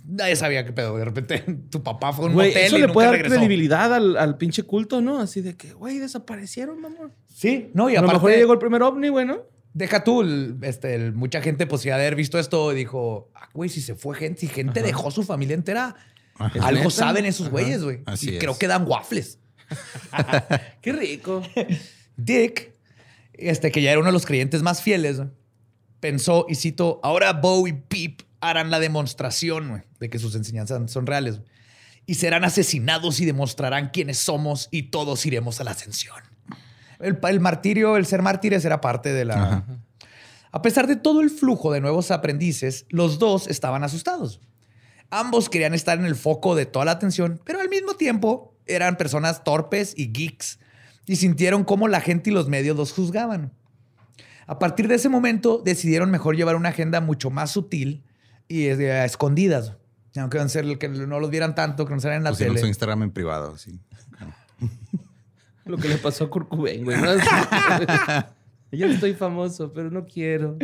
[0.05, 0.97] Nadie sabía qué pedo.
[0.97, 1.39] De repente
[1.69, 3.35] tu papá fue a un Güey, motel eso y le nunca puede dar regresó.
[3.35, 5.19] credibilidad al, al pinche culto, ¿no?
[5.19, 7.13] Así de que, güey, desaparecieron, mamón.
[7.33, 9.37] Sí, no, y a lo aparte, mejor ya llegó el primer ovni, güey, ¿no?
[9.71, 13.47] deja tú, el- este, el- mucha gente pues ya de haber visto esto dijo, ah,
[13.53, 15.95] güey, si se fue gente, si gente dejó su familia entera,
[16.35, 16.67] Ajá.
[16.67, 16.89] algo neta?
[16.89, 18.01] saben esos güeyes, güey.
[18.07, 19.37] Así Y creo que dan waffles.
[20.81, 21.43] Qué rico.
[22.17, 22.73] Dick,
[23.33, 25.21] este, que ya era uno de los creyentes más fieles,
[25.99, 31.05] pensó, y cito, ahora Bo y Pip harán la demostración de que sus enseñanzas son
[31.05, 31.41] reales.
[32.05, 36.23] Y serán asesinados y demostrarán quiénes somos y todos iremos a la ascensión.
[36.99, 39.43] El, el martirio, el ser mártires era parte de la...
[39.43, 39.65] Ajá.
[40.51, 44.41] A pesar de todo el flujo de nuevos aprendices, los dos estaban asustados.
[45.11, 48.97] Ambos querían estar en el foco de toda la atención, pero al mismo tiempo eran
[48.97, 50.59] personas torpes y geeks
[51.05, 53.53] y sintieron cómo la gente y los medios los juzgaban.
[54.47, 58.03] A partir de ese momento decidieron mejor llevar una agenda mucho más sutil
[58.49, 59.77] y a escondidas.
[60.17, 62.55] Aunque van a ser que no los vieran tanto, que no salieran en la Pusieron
[62.55, 62.61] tele.
[62.61, 63.79] su Instagram en privado, sí.
[65.65, 66.97] Lo que le pasó a Kurt Cobain, güey.
[66.97, 67.13] ¿no?
[68.71, 70.57] Yo estoy famoso, pero no quiero.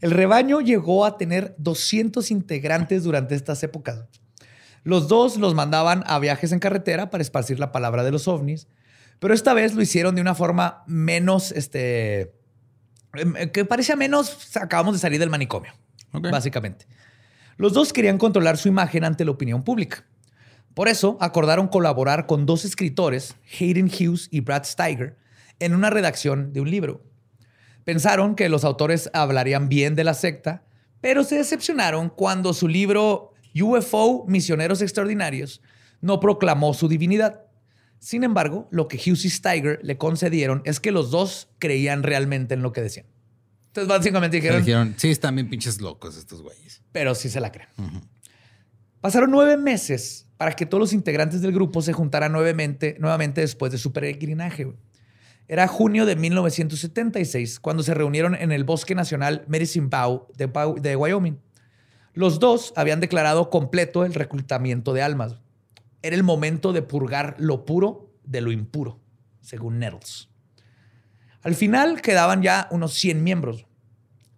[0.00, 4.04] El rebaño llegó a tener 200 integrantes durante estas épocas.
[4.84, 8.68] Los dos los mandaban a viajes en carretera para esparcir la palabra de los ovnis,
[9.18, 12.32] pero esta vez lo hicieron de una forma menos, este,
[13.14, 15.72] em, que parecía menos, acabamos de salir del manicomio,
[16.12, 16.86] básicamente.
[17.58, 20.06] Los dos querían controlar su imagen ante la opinión pública.
[20.74, 25.16] Por eso acordaron colaborar con dos escritores, Hayden Hughes y Brad Steiger,
[25.58, 27.02] en una redacción de un libro.
[27.82, 30.62] Pensaron que los autores hablarían bien de la secta,
[31.00, 35.60] pero se decepcionaron cuando su libro UFO Misioneros Extraordinarios
[36.00, 37.42] no proclamó su divinidad.
[37.98, 42.54] Sin embargo, lo que Hughes y Steiger le concedieron es que los dos creían realmente
[42.54, 43.06] en lo que decían.
[43.80, 46.82] Entonces, básicamente dijeron, dijeron, sí, están bien pinches locos estos güeyes.
[46.92, 47.68] pero sí se la creen.
[49.00, 53.70] Pasaron nueve meses para que todos los integrantes del grupo se juntaran nuevamente, nuevamente después
[53.72, 54.72] de su peregrinaje.
[55.46, 60.80] Era junio de 1976 cuando se reunieron en el Bosque Nacional Medicine Bow de, Bow-
[60.80, 61.38] de Wyoming.
[62.12, 65.36] Los dos habían declarado completo el reclutamiento de almas.
[66.02, 69.00] Era el momento de purgar lo puro de lo impuro,
[69.40, 70.28] según Nettles.
[71.42, 73.64] Al final quedaban ya unos 100 miembros,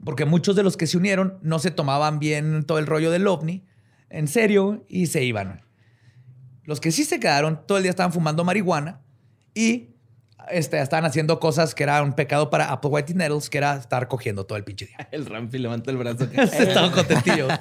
[0.05, 3.27] porque muchos de los que se unieron no se tomaban bien todo el rollo del
[3.27, 3.65] ovni
[4.09, 5.63] en serio y se iban.
[6.65, 9.01] Los que sí se quedaron todo el día estaban fumando marihuana
[9.55, 9.91] y
[10.51, 14.09] este, estaban haciendo cosas que era un pecado para Applewhite y Nettles, que era estar
[14.09, 15.09] cogiendo todo el pinche día.
[15.13, 16.25] El Rampi levanta el brazo.
[16.33, 17.53] Estaban contentillos.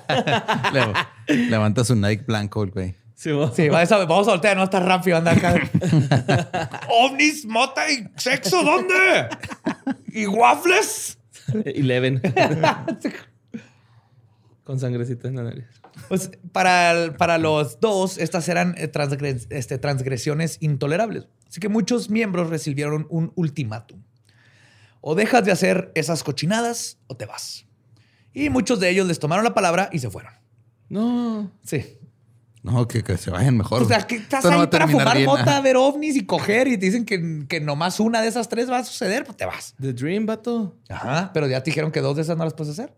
[1.28, 2.96] Le- Levanta su Nike blanco, el güey.
[3.16, 3.52] Sí, vos.
[3.56, 5.60] Sí, va, esa- vamos a voltear, no está rápido, anda acá.
[6.90, 9.28] ¿Ovnis, mota y sexo dónde?
[10.08, 11.19] ¿Y waffles?
[11.66, 12.22] Eleven.
[14.64, 15.66] Con sangrecita en la nariz.
[16.08, 21.28] Pues para, para los dos, estas eran eh, transgres- este, transgresiones intolerables.
[21.47, 24.04] Así que muchos miembros recibieron un ultimátum.
[25.02, 27.66] O dejas de hacer esas cochinadas o te vas.
[28.34, 30.34] Y muchos de ellos les tomaron la palabra y se fueron.
[30.89, 31.52] No.
[31.64, 31.97] Sí.
[32.72, 33.82] No, que, que se vayan mejor.
[33.84, 35.26] O sea, que estás Esto ahí para fumar bien.
[35.28, 35.62] mota, Ajá.
[35.62, 38.80] ver ovnis y coger y te dicen que, que nomás una de esas tres va
[38.80, 39.76] a suceder, pues te vas.
[39.82, 40.76] The Dream, vato.
[40.90, 42.94] Ajá, pero ya te dijeron que dos de esas no las puedes hacer.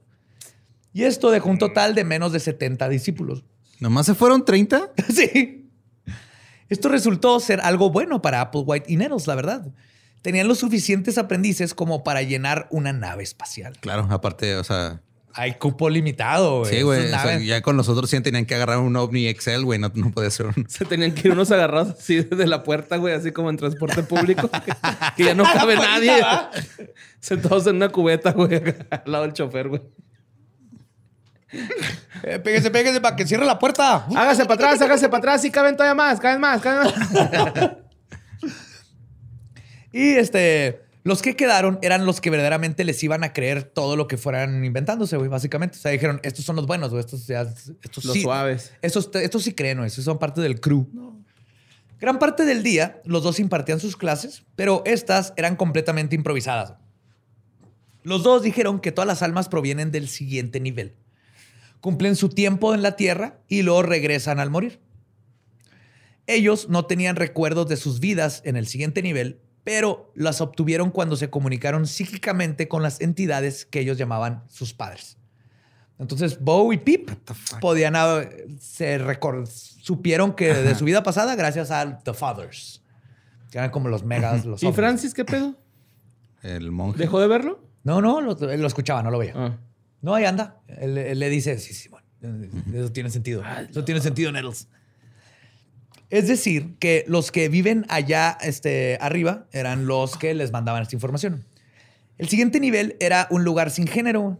[0.93, 3.43] Y esto dejó un total de menos de 70 discípulos.
[3.79, 4.91] ¿Nomás se fueron 30?
[5.13, 5.69] sí.
[6.69, 9.67] Esto resultó ser algo bueno para Applewhite y Nettles, la verdad.
[10.21, 13.77] Tenían los suficientes aprendices como para llenar una nave espacial.
[13.79, 15.01] Claro, aparte, o sea...
[15.33, 16.73] Hay cupo limitado, güey.
[16.73, 17.05] Sí, güey.
[17.05, 19.79] O sea, ya con los otros 100 tenían que agarrar un OVNI Excel, güey.
[19.79, 20.69] No, no podía ser un...
[20.69, 24.03] Se tenían que ir unos agarrados así desde la puerta, güey, así como en transporte
[24.03, 24.49] público.
[24.65, 24.73] que,
[25.17, 26.13] que ya no cabe nadie.
[27.19, 29.81] Sentados en una cubeta, güey, al lado del chofer, güey.
[32.23, 34.05] Eh, pégese, pégese para que cierre la puerta.
[34.15, 35.41] Hágase para atrás, hágase para atrás.
[35.41, 37.71] Sí, caben todavía más, caben más, caben más.
[39.91, 44.07] Y este, los que quedaron eran los que verdaderamente les iban a creer todo lo
[44.07, 45.77] que fueran inventándose, güey, básicamente.
[45.77, 48.21] O sea, dijeron, estos son los buenos, güey, estos, ya, estos Los sí.
[48.21, 48.73] suaves.
[48.81, 50.87] Estos, estos sí creen, güey, estos son parte del crew.
[51.99, 56.73] Gran parte del día, los dos impartían sus clases, pero estas eran completamente improvisadas.
[58.03, 60.95] Los dos dijeron que todas las almas provienen del siguiente nivel.
[61.79, 64.79] Cumplen su tiempo en la tierra y luego regresan al morir.
[66.27, 71.15] Ellos no tenían recuerdos de sus vidas en el siguiente nivel, pero las obtuvieron cuando
[71.15, 75.17] se comunicaron psíquicamente con las entidades que ellos llamaban sus padres.
[75.99, 77.11] Entonces, Bo y Pip
[77.59, 78.99] podían haber- se
[79.81, 82.81] supieron que de su vida pasada gracias a The Fathers,
[83.51, 84.71] que eran como los megas, los ¿Y.
[84.71, 85.55] Francis qué pedo?
[86.41, 86.97] El monje.
[86.97, 87.63] ¿Dejó de verlo?
[87.83, 89.33] No, no, lo, lo escuchaba, no lo veía.
[89.35, 89.57] Ah.
[90.01, 90.59] No, ahí anda.
[90.67, 92.07] Él, él le dice, sí, sí, bueno,
[92.73, 93.43] eso tiene sentido.
[93.69, 94.67] Eso tiene sentido, Nettles.
[96.11, 100.95] Es decir, que los que viven allá este, arriba eran los que les mandaban esta
[100.95, 101.45] información.
[102.17, 104.37] El siguiente nivel era un lugar sin género.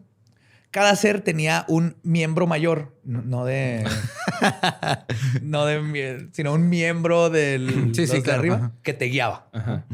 [0.69, 3.86] Cada ser tenía un miembro mayor, no, no de.
[5.41, 6.28] no de.
[6.34, 8.72] sino un miembro del Sí, sí, de claro, arriba ajá.
[8.84, 9.47] que te guiaba.
[9.53, 9.86] Ajá.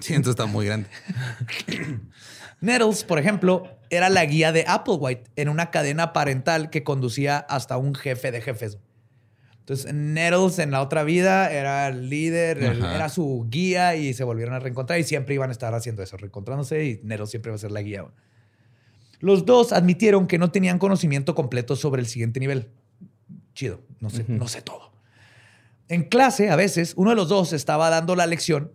[0.00, 0.88] Sí, entonces está muy grande.
[2.60, 7.76] Nettles, por ejemplo, era la guía de Applewhite en una cadena parental que conducía hasta
[7.76, 8.78] un jefe de jefes.
[9.68, 14.24] Entonces, Nettles en la otra vida era el líder, el- era su guía y se
[14.24, 17.56] volvieron a reencontrar y siempre iban a estar haciendo eso, reencontrándose y Nettles siempre iba
[17.56, 18.06] a ser la guía.
[19.20, 22.70] Los dos admitieron que no tenían conocimiento completo sobre el siguiente nivel.
[23.52, 24.90] Chido, no sé, no sé todo.
[25.88, 28.72] En clase, a veces, uno de los dos estaba dando la lección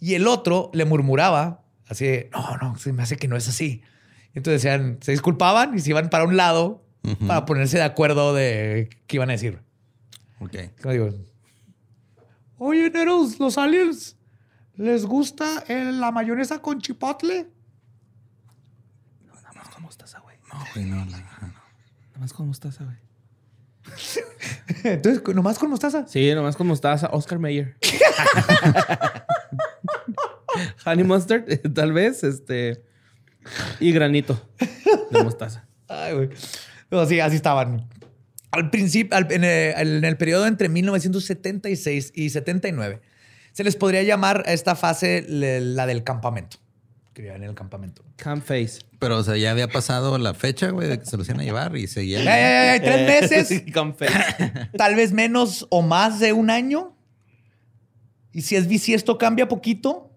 [0.00, 3.46] y el otro le murmuraba así, de, no, no, se me hace que no es
[3.46, 3.82] así.
[4.34, 6.82] Entonces decían, se disculpaban y se iban para un lado
[7.26, 9.58] para ponerse de acuerdo de qué iban a decir.
[10.44, 10.56] Ok.
[10.82, 11.10] Como digo,
[12.58, 14.16] oye, Neros, los aliens,
[14.76, 17.48] ¿les gusta eh, la mayonesa con chipotle?
[19.26, 20.36] Nada más con mostaza, güey.
[20.52, 20.96] No, güey, no.
[20.96, 21.46] la- no.
[21.48, 22.96] Nada más con mostaza, güey.
[24.84, 26.06] Entonces, nomás con mostaza.
[26.06, 27.08] Sí, nomás con mostaza.
[27.12, 27.76] Oscar Mayer.
[30.86, 32.84] Honey mustard, tal vez, este...
[33.78, 34.40] Y granito
[35.10, 35.66] de mostaza.
[35.86, 36.30] Ay, güey.
[36.90, 37.86] No, sí, así estaban.
[38.54, 43.00] Al principio, al- en, el, en el periodo entre 1976 y 79,
[43.52, 46.58] se les podría llamar a esta fase le- la del campamento.
[47.12, 48.04] Que vivían en el campamento.
[48.16, 48.80] Camp face.
[48.98, 51.44] Pero, o sea, ya había pasado la fecha, güey, de que se los iban a
[51.44, 52.18] llevar y seguía.
[52.20, 54.12] Ay, ay, ay, tres meses, Camp face.
[54.76, 56.96] tal vez menos o más de un año.
[58.32, 60.10] Y si es bici, esto cambia poquito.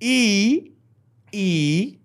[0.00, 0.74] Y,
[1.30, 2.00] y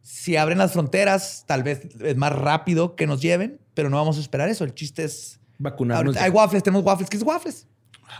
[0.00, 4.16] si abren las fronteras, tal vez es más rápido que nos lleven, pero no vamos
[4.18, 4.64] a esperar eso.
[4.64, 5.38] El chiste es.
[5.58, 6.16] Vacunarnos.
[6.16, 7.10] ahorita hay waffles, tenemos waffles.
[7.10, 7.66] ¿Qué es waffles?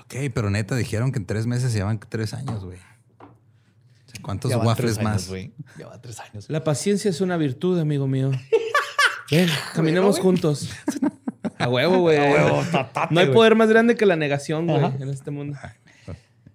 [0.04, 2.78] Ok, pero neta, dijeron que en tres meses llevan tres años, güey.
[4.22, 5.28] ¿Cuántos waffles tres años, más?
[5.28, 5.52] güey.
[5.78, 6.46] Ya va tres años.
[6.48, 8.30] La paciencia es una virtud, amigo mío.
[9.30, 10.68] Ven, caminemos juntos.
[11.58, 12.18] A huevo, güey.
[12.18, 15.58] A huevo, tatate, No hay poder más grande que la negación, güey, en este mundo.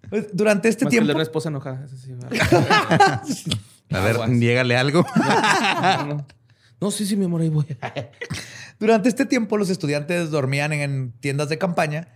[0.09, 1.07] Pues, durante este Más que el tiempo.
[1.07, 1.83] de una esposa enojada.
[1.85, 2.11] eso sí.
[3.91, 5.05] A ver, llégale algo.
[5.15, 6.05] No, no.
[6.15, 6.25] No,
[6.91, 7.65] sí, sí, mi amor, ahí voy.
[8.79, 12.09] Durante este tiempo, los estudiantes dormían en tiendas de campaña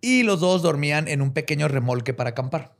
[0.00, 2.74] y los dos dormían en un pequeño remolque para acampar.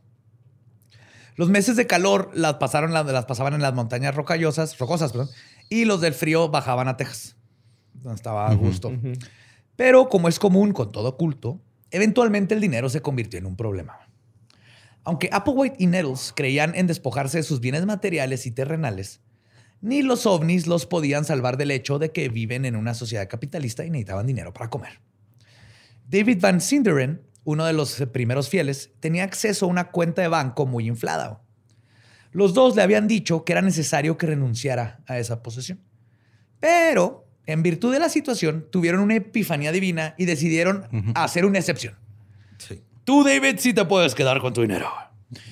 [1.36, 5.28] Los meses de calor las, pasaron, las, las pasaban en las montañas rocallosas, rocosas, perdón,
[5.68, 7.36] y los del frío bajaban a Texas,
[7.92, 8.92] donde estaba a gusto.
[9.76, 13.98] Pero como es común con todo culto, eventualmente el dinero se convirtió en un problema.
[15.04, 19.20] Aunque Applewhite y Nettles creían en despojarse de sus bienes materiales y terrenales,
[19.80, 23.84] ni los ovnis los podían salvar del hecho de que viven en una sociedad capitalista
[23.84, 25.00] y necesitaban dinero para comer.
[26.08, 30.66] David Van Sinderen, uno de los primeros fieles, tenía acceso a una cuenta de banco
[30.66, 31.42] muy inflada.
[32.32, 35.80] Los dos le habían dicho que era necesario que renunciara a esa posesión.
[36.60, 41.94] Pero, en virtud de la situación, tuvieron una epifanía divina y decidieron hacer una excepción.
[42.58, 42.82] Sí.
[43.04, 44.88] Tú, David, sí te puedes quedar con tu dinero.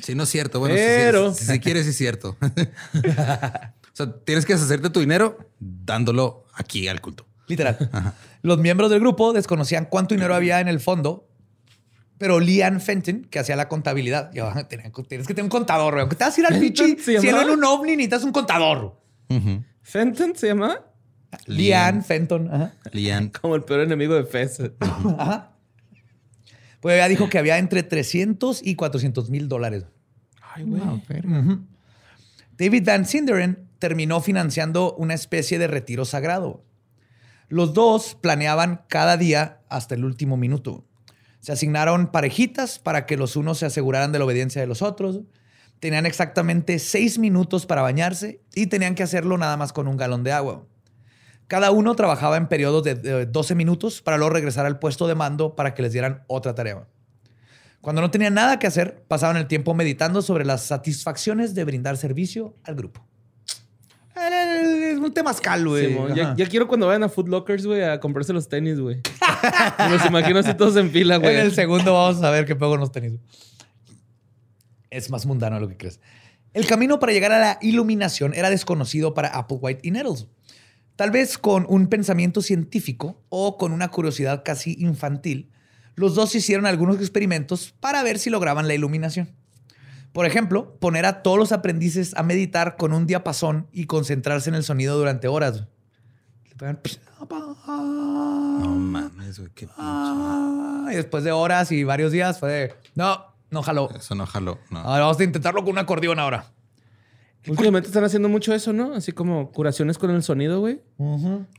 [0.02, 0.58] Sí, no es cierto.
[0.60, 2.36] Bueno, Pero- si, si- si quieres, es cierto.
[3.94, 7.26] o sea, tienes que deshacerte tu dinero dándolo aquí al culto.
[7.46, 7.90] Literal.
[8.42, 11.28] Los miembros del grupo desconocían cuánto dinero había en el fondo,
[12.18, 15.98] pero Lian Fenton, que hacía la contabilidad, yo, "Tenía- tienes que tener un contador.
[16.00, 17.42] Aunque te vas a ir al ¿Fenton pichi, llamaba?
[17.44, 19.00] en un ovni, necesitas un contador.
[19.82, 20.80] ¿Fenton se llama?
[21.46, 22.52] Lian Fenton.
[22.52, 22.72] Ajá.
[22.92, 23.28] Lian.
[23.28, 24.60] Como el peor enemigo de Fez.
[25.18, 25.50] Ajá.
[26.80, 29.84] Pues ya dijo que había entre 300 y 400 mil dólares.
[30.54, 30.82] Ay, güey.
[32.56, 36.64] David Van Sinderen terminó financiando una especie de retiro sagrado.
[37.48, 40.86] Los dos planeaban cada día hasta el último minuto.
[41.40, 45.20] Se asignaron parejitas para que los unos se aseguraran de la obediencia de los otros.
[45.80, 50.24] Tenían exactamente seis minutos para bañarse y tenían que hacerlo nada más con un galón
[50.24, 50.64] de agua.
[51.46, 55.14] Cada uno trabajaba en periodos de, de 12 minutos para luego regresar al puesto de
[55.14, 56.88] mando para que les dieran otra tarea.
[57.82, 61.98] Cuando no tenían nada que hacer, pasaban el tiempo meditando sobre las satisfacciones de brindar
[61.98, 63.06] servicio al grupo.
[64.16, 65.88] Es un temazcal, güey.
[65.88, 69.00] Simón, ya, ya quiero cuando vayan a Foot Lockers, güey, a comprarse los tenis, güey.
[69.78, 71.34] Me los imagino así todos en fila, güey.
[71.34, 73.18] En el segundo vamos a ver qué pego nos tenis.
[74.90, 76.00] Es más mundano de lo que crees.
[76.52, 80.28] El camino para llegar a la iluminación era desconocido para Applewhite y Nettles.
[80.94, 85.50] Tal vez con un pensamiento científico o con una curiosidad casi infantil,
[85.96, 89.34] los dos hicieron algunos experimentos para ver si lograban la iluminación.
[90.14, 94.54] Por ejemplo, poner a todos los aprendices a meditar con un diapasón y concentrarse en
[94.54, 95.64] el sonido durante horas.
[96.48, 96.78] Le pegan-
[97.20, 99.50] No mames, güey.
[99.54, 99.74] Qué pinche.
[99.76, 103.90] Ah, y después de horas y varios días fue de, no, no jaló.
[103.94, 104.58] Eso no jaló.
[104.70, 104.78] No.
[104.78, 106.46] Ahora vamos a intentarlo con un acordeón ahora.
[107.46, 108.94] Últimamente están haciendo mucho eso, ¿no?
[108.94, 110.80] Así como curaciones con el sonido, güey.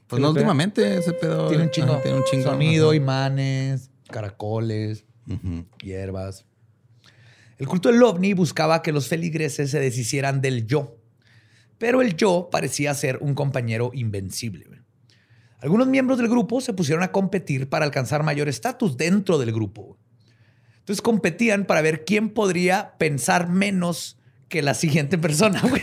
[0.07, 1.47] Pues no últimamente ese pedo.
[1.49, 1.97] Tiene un chingo.
[1.97, 2.43] Tiene un chingo.
[2.45, 2.95] Sonido, Ajá.
[2.95, 5.05] imanes, caracoles,
[5.83, 6.45] hierbas.
[7.57, 10.97] El culto del ovni buscaba que los feligreses se deshicieran del yo.
[11.77, 14.65] Pero el yo parecía ser un compañero invencible.
[15.59, 19.97] Algunos miembros del grupo se pusieron a competir para alcanzar mayor estatus dentro del grupo.
[20.79, 25.81] Entonces competían para ver quién podría pensar menos que la siguiente persona, güey.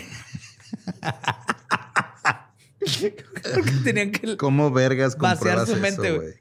[3.55, 6.35] Porque tenían que ¿Cómo vergas Vaciar su mente, güey.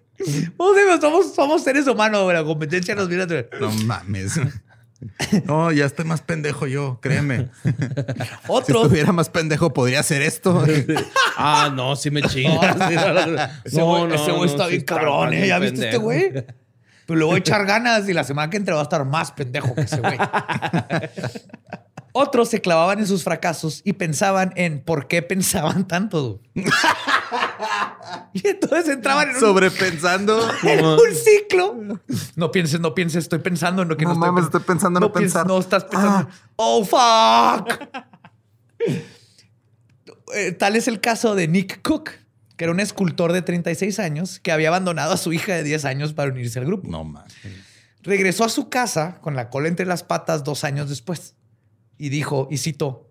[1.01, 2.35] somos, somos seres humanos, güey.
[2.35, 3.59] La competencia nos viene a...
[3.59, 4.39] No mames.
[5.45, 7.49] No, ya estoy más pendejo yo, créeme.
[7.63, 7.71] Si
[8.47, 8.83] Otro.
[8.83, 10.63] estuviera más pendejo, podría hacer esto.
[11.37, 12.75] Ah, no, sí me chingas.
[13.63, 15.47] Ese güey ese güey está sí bien cabrón, ¿eh?
[15.47, 16.31] ¿Ya viste este güey?
[17.07, 19.31] Pero le voy a echar ganas y la semana que entra va a estar más
[19.31, 20.17] pendejo que ese güey.
[22.13, 26.41] Otros se clavaban en sus fracasos y pensaban en por qué pensaban tanto.
[28.33, 30.49] y entonces entraban en un, Sobrepensando.
[30.63, 31.77] en un ciclo.
[32.35, 35.01] No pienses, no pienses, estoy pensando en lo que no, No mames, estoy pensando en
[35.01, 35.47] no pienses, pensar.
[35.47, 36.29] No estás pensando.
[36.57, 37.71] Oh, fuck.
[40.33, 42.11] Eh, Tal es el caso de Nick Cook,
[42.57, 45.85] que era un escultor de 36 años que había abandonado a su hija de 10
[45.85, 46.89] años para unirse al grupo.
[46.89, 47.33] No mames.
[48.01, 51.35] Regresó a su casa con la cola entre las patas dos años después
[52.01, 53.07] y dijo, y cito,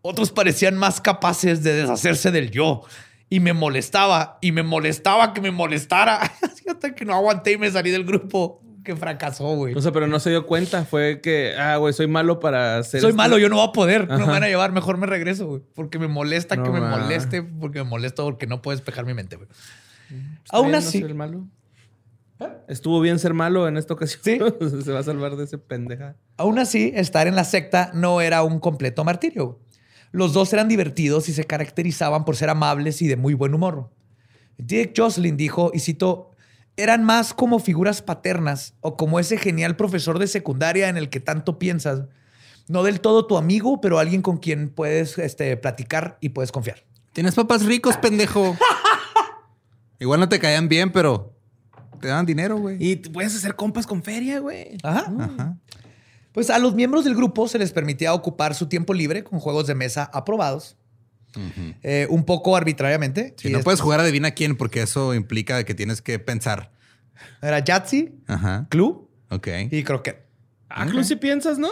[0.00, 2.84] otros parecían más capaces de deshacerse del yo
[3.28, 6.22] y me molestaba y me molestaba que me molestara
[6.68, 9.74] hasta que no aguanté y me salí del grupo que fracasó, güey.
[9.74, 10.86] O sea, pero no se dio cuenta.
[10.86, 13.02] Fue que, ah, güey, soy malo para hacer.
[13.02, 13.18] Soy esto.
[13.18, 15.62] malo, yo no voy a poder, no me van a llevar, mejor me regreso, güey,
[15.74, 19.12] porque me molesta No que me moleste, porque me molesto porque no puedo despejar mi
[19.12, 19.48] mente, güey.
[20.42, 20.78] Está Aún bien, ¿no?
[20.78, 21.04] así,
[22.38, 22.64] malo.
[22.68, 24.20] Estuvo bien ser malo en esta ocasión.
[24.22, 24.38] Sí.
[24.84, 26.16] se va a salvar de ese pendeja.
[26.36, 29.60] Aún así, estar en la secta no era un completo martirio.
[30.10, 33.90] Los dos eran divertidos y se caracterizaban por ser amables y de muy buen humor.
[34.56, 36.32] Dick Jocelyn dijo, y cito,
[36.76, 41.20] eran más como figuras paternas o como ese genial profesor de secundaria en el que
[41.20, 42.04] tanto piensas.
[42.68, 46.84] No del todo tu amigo, pero alguien con quien puedes este, platicar y puedes confiar.
[47.12, 48.56] Tienes papás ricos, pendejo.
[49.98, 51.37] Igual no te caían bien, pero
[52.00, 52.76] te dan dinero, güey.
[52.80, 54.78] Y puedes hacer compas con feria, güey.
[54.82, 55.12] Ajá.
[55.18, 55.56] Ajá.
[56.32, 59.66] Pues a los miembros del grupo se les permitía ocupar su tiempo libre con juegos
[59.66, 60.76] de mesa aprobados.
[61.82, 63.34] Eh, un poco arbitrariamente.
[63.38, 66.72] Si Y no es- puedes jugar adivina quién, porque eso implica que tienes que pensar.
[67.42, 68.66] Era Yahtzee, Ajá.
[68.70, 69.48] Club Ok.
[69.70, 70.26] y croquet.
[70.68, 71.68] Ah, Club, si piensas, ¿no?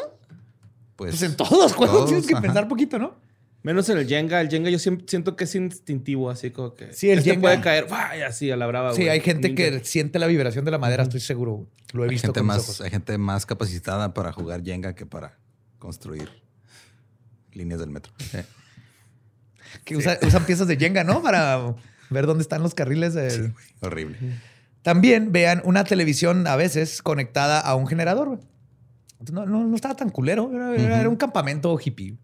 [0.97, 2.43] Pues, Pues en todos los juegos todos, tienes que ajá.
[2.43, 3.15] pensar poquito, ¿no?
[3.67, 4.41] Menos en el Jenga.
[4.41, 6.93] El Jenga yo siento que es instintivo, así como que...
[6.93, 7.43] Sí, el este Jenga.
[7.43, 9.09] puede caer, vaya, así a la brava, Sí, güey.
[9.09, 9.71] hay gente Ninja.
[9.79, 11.67] que siente la vibración de la madera, estoy seguro.
[11.93, 12.81] Lo he hay visto gente, con mis más, ojos.
[12.81, 15.37] hay gente más capacitada para jugar Jenga que para
[15.81, 16.29] construir
[17.53, 18.13] líneas del metro.
[18.19, 18.39] Sí.
[19.85, 21.23] Que usa- usan piezas de Jenga, ¿no?
[21.23, 21.75] Para
[22.09, 23.15] ver dónde están los carriles.
[23.15, 24.17] del- Horrible.
[24.83, 28.29] También vean una televisión a veces conectada a un generador.
[28.29, 28.41] güey.
[29.33, 30.51] No, no, no estaba tan culero.
[30.77, 32.17] Era un campamento hippie.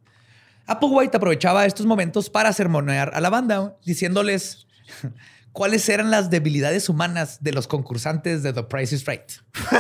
[0.67, 4.67] Applewhite aprovechaba estos momentos para sermonear a la banda, diciéndoles
[5.53, 9.23] cuáles eran las debilidades humanas de los concursantes de The Price is Right.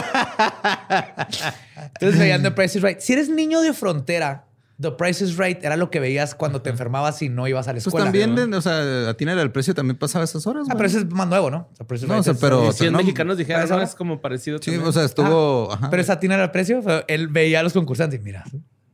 [1.95, 2.99] Entonces veían The Price is Right.
[3.01, 4.47] Si eres niño de frontera,
[4.81, 7.71] The Price is Right era lo que veías cuando te enfermabas y no ibas a
[7.71, 8.07] la Pues escuela.
[8.07, 8.57] también, ¿no?
[8.59, 10.67] o sea, a Tina el precio también pasaba esas horas.
[10.69, 11.69] Ah, pero ese es más nuevo, ¿no?
[11.79, 13.77] The Price is No, Right o sea, es- pero- Y 100 no, mexicanos dijeron, ¿para
[13.77, 13.83] ¿no?
[13.83, 13.91] eso?
[13.91, 14.87] Es como parecido Sí, también.
[14.89, 15.73] o sea, estuvo.
[15.73, 15.89] ajá.
[15.91, 16.83] Pero esa tiene era el precio.
[17.07, 18.45] Él veía a los concursantes y mira,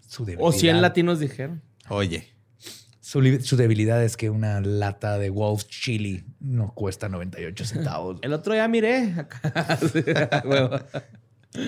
[0.07, 0.47] su debilidad.
[0.49, 1.63] O 100 latinos dijeron.
[1.91, 2.29] Oye,
[3.01, 8.19] Su, li- su debilidad es que una lata de Wolf Chili no cuesta 98 centavos.
[8.23, 9.15] El otro ya miré.
[11.53, 11.63] Sí.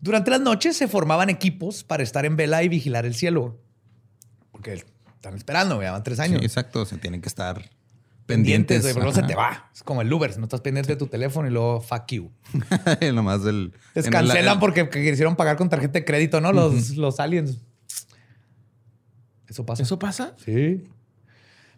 [0.00, 3.60] Durante las noches se formaban equipos para estar en vela y vigilar el cielo.
[4.50, 4.82] Porque
[5.14, 6.42] están esperando, ya van tres sí, años.
[6.42, 6.80] exacto.
[6.82, 7.56] O sea, tienen que estar
[8.26, 8.94] pendientes, pendientes.
[8.94, 9.70] pero no se te va.
[9.74, 12.30] Es como el Uber, si no estás pendiente de tu teléfono y luego fuck you.
[13.14, 13.72] Nomás del.
[13.94, 16.52] Les el- cancelan porque que quisieron pagar con tarjeta de crédito, ¿no?
[16.52, 17.58] Los, los aliens.
[19.52, 19.82] Eso pasa.
[19.82, 20.34] ¿Eso pasa?
[20.42, 20.82] Sí.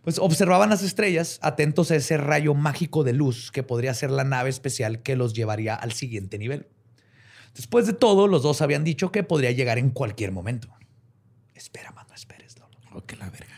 [0.03, 4.22] Pues observaban las estrellas, atentos a ese rayo mágico de luz que podría ser la
[4.22, 6.68] nave especial que los llevaría al siguiente nivel.
[7.53, 10.68] Después de todo, los dos habían dicho que podría llegar en cualquier momento.
[11.53, 12.79] Espera, man, no esperes, Lolo.
[12.95, 13.49] Oh, que la verga.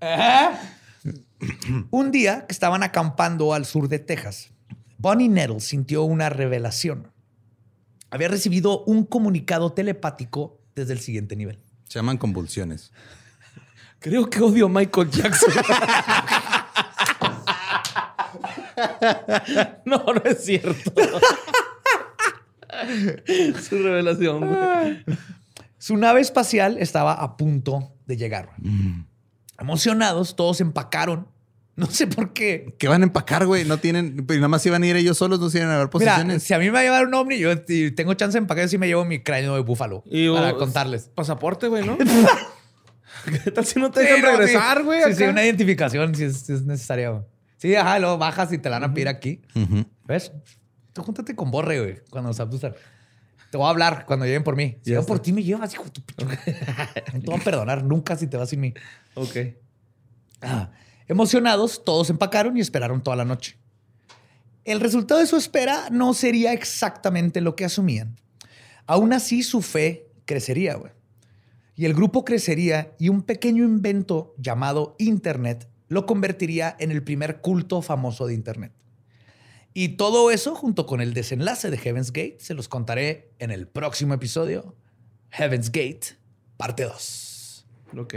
[1.92, 4.50] Un día que estaban acampando al sur de Texas,
[4.98, 7.12] Bonnie Nettle sintió una revelación.
[8.10, 11.60] Había recibido un comunicado telepático desde el siguiente nivel.
[11.88, 12.92] Se llaman convulsiones.
[14.00, 15.50] Creo que odio a Michael Jackson.
[19.84, 20.92] no, no es cierto.
[23.68, 25.04] Su revelación, güey.
[25.78, 28.50] Su nave espacial estaba a punto de llegar.
[29.58, 31.28] Emocionados, todos empacaron.
[31.76, 32.74] No sé por qué.
[32.78, 33.64] ¿Qué van a empacar, güey?
[33.64, 34.24] No tienen.
[34.26, 36.42] Pero nada más iban a ir ellos solos, no se iban a ver Mira, posiciones.
[36.44, 38.68] si a mí me va a llevar un ovni, yo y tengo chance de empacar,
[38.68, 41.10] sí me llevo mi cráneo de búfalo Y, para uh, contarles.
[41.14, 41.98] Pasaporte, güey, ¿no?
[43.44, 45.02] ¿Qué tal si no te Sí, dejan no, regresar, güey?
[45.06, 47.10] Sí, sí, una identificación si es, si es necesaria.
[47.10, 47.22] güey.
[47.56, 49.40] Sí, ajá, luego bajas y te la van a pedir aquí.
[49.54, 49.84] Ujú.
[50.04, 50.30] ¿Ves?
[50.92, 52.74] Tú júntate con Borre, güey, cuando nos abdusan.
[53.50, 54.78] Te voy a hablar cuando lleguen por mí.
[54.82, 56.02] Si yo por ti me llevas, hijo de tu
[57.14, 58.74] No te voy a perdonar nunca si te vas sin mí.
[59.14, 59.36] Ok.
[60.42, 60.70] Ah,
[61.06, 63.56] Emocionados, todos empacaron y esperaron toda la noche.
[64.64, 68.16] El resultado de su espera no sería exactamente lo que asumían.
[68.86, 70.92] Aún así, su fe crecería, güey.
[71.76, 77.40] Y el grupo crecería y un pequeño invento llamado Internet lo convertiría en el primer
[77.40, 78.72] culto famoso de Internet.
[79.74, 83.66] Y todo eso, junto con el desenlace de Heaven's Gate, se los contaré en el
[83.66, 84.76] próximo episodio.
[85.30, 86.16] Heaven's Gate,
[86.56, 87.66] parte 2
[87.98, 88.14] Ok.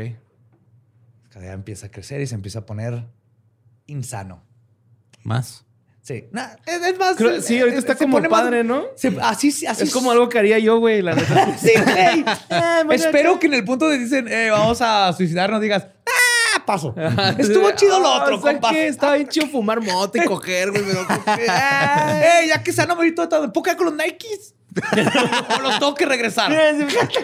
[1.41, 3.03] Ya empieza a crecer y se empieza a poner
[3.85, 4.43] insano.
[5.23, 5.63] Más.
[6.01, 7.17] Sí, Nah, es, es más.
[7.17, 8.85] Creo- sí, ahorita eh, está se como pone más- padre, ¿no?
[8.95, 11.57] se- así, así Es como algo que haría yo, güey, la neta.
[11.59, 12.25] Sí, güey.
[12.95, 16.63] Espero que en el punto de dicen, eh, vamos a suicidarnos, digas, ¡ah!
[16.65, 16.93] Paso.
[17.37, 18.71] Estuvo chido lo Ah, otro, ¿sabes compa.
[18.77, 20.83] Estaba bien chido fumar mota y coger, güey.
[20.85, 21.01] Pero
[21.37, 24.53] eh, ya que sano ahorita todo, ¿puedo quedar con los Nikes?
[25.57, 26.51] o los tengo que regresar.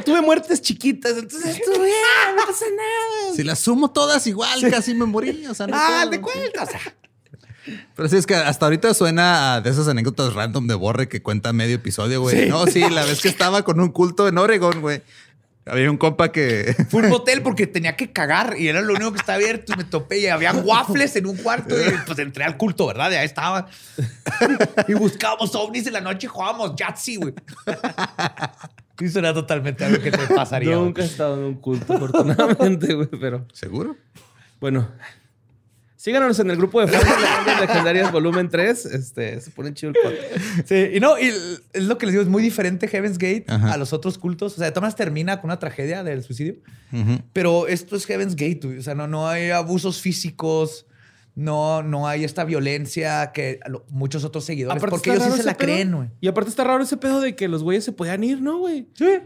[0.05, 1.95] Tuve muertes chiquitas, entonces estuvo bien,
[2.35, 3.35] no pasa nada.
[3.35, 5.45] Si las sumo todas igual, casi me morí.
[5.47, 6.09] O sea, no Ah, puedo.
[6.11, 6.63] de cuenta.
[6.63, 6.79] O sea,
[7.95, 11.21] Pero sí, es que hasta ahorita suena a de esas anécdotas random de Borre que
[11.21, 12.49] cuenta medio episodio, güey.
[12.49, 15.01] No, sí, la vez que estaba con un culto en Oregon, güey.
[15.65, 16.75] Había un compa que.
[16.89, 19.77] Fue un motel porque tenía que cagar y era lo único que estaba abierto y
[19.77, 23.11] me topé y había waffles en un cuarto y pues entré al culto, ¿verdad?
[23.11, 23.67] Y ahí estaba.
[24.87, 27.33] Y buscábamos ovnis en la noche y jugábamos Yahtzee, güey.
[28.99, 30.75] Y eso era totalmente algo que te pasaría.
[30.75, 33.95] Nunca he estado en un culto, afortunadamente, güey, pero ¿Seguro?
[34.59, 34.89] bueno.
[36.03, 37.05] Síganos en el grupo de fans
[37.45, 38.87] de Legendarias Volumen 3.
[38.87, 40.67] Este, se pone chido el podcast.
[40.67, 41.27] Sí, y no, y
[41.71, 43.71] es lo que les digo, es muy diferente Heaven's Gate Ajá.
[43.71, 44.55] a los otros cultos.
[44.55, 46.55] O sea, maneras termina con una tragedia del suicidio.
[47.31, 48.79] Pero esto es Heaven's Gate.
[48.79, 50.87] O sea, no, no hay abusos físicos,
[51.35, 55.67] no, no hay esta violencia que muchos otros seguidores, porque ellos sí se la pedo.
[55.67, 56.09] creen, güey.
[56.19, 58.89] Y aparte está raro ese pedo de que los güeyes se podían ir, ¿no, güey?
[58.93, 59.19] Sí.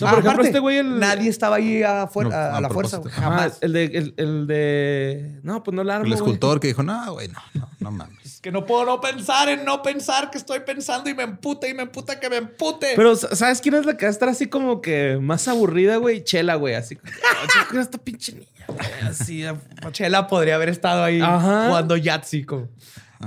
[0.00, 2.60] Por ejemplo, Aparte, este güey, el- Nadie estaba ahí a, fuer- No, a- a a
[2.60, 3.00] la fuerza.
[3.10, 3.58] Jamás.
[3.60, 5.40] el de, el, el de.
[5.42, 6.06] No, pues no la armo.
[6.06, 6.18] El güey.
[6.22, 8.40] escultor que dijo, no, güey, no, no, no mames.
[8.40, 11.74] Que no puedo no pensar en no pensar que estoy pensando y me emputa y
[11.74, 12.94] me emputa que me empute.
[12.96, 16.24] Pero, ¿sabes quién es la que va a estar así como que más aburrida, güey?
[16.24, 16.74] Chela, güey.
[16.74, 18.78] Así como, "Ah, esta pinche niña, güey.
[19.10, 19.44] Así.
[19.92, 21.66] Chela podría haber estado ahí Ajá.
[21.66, 22.70] jugando Yahtzee con,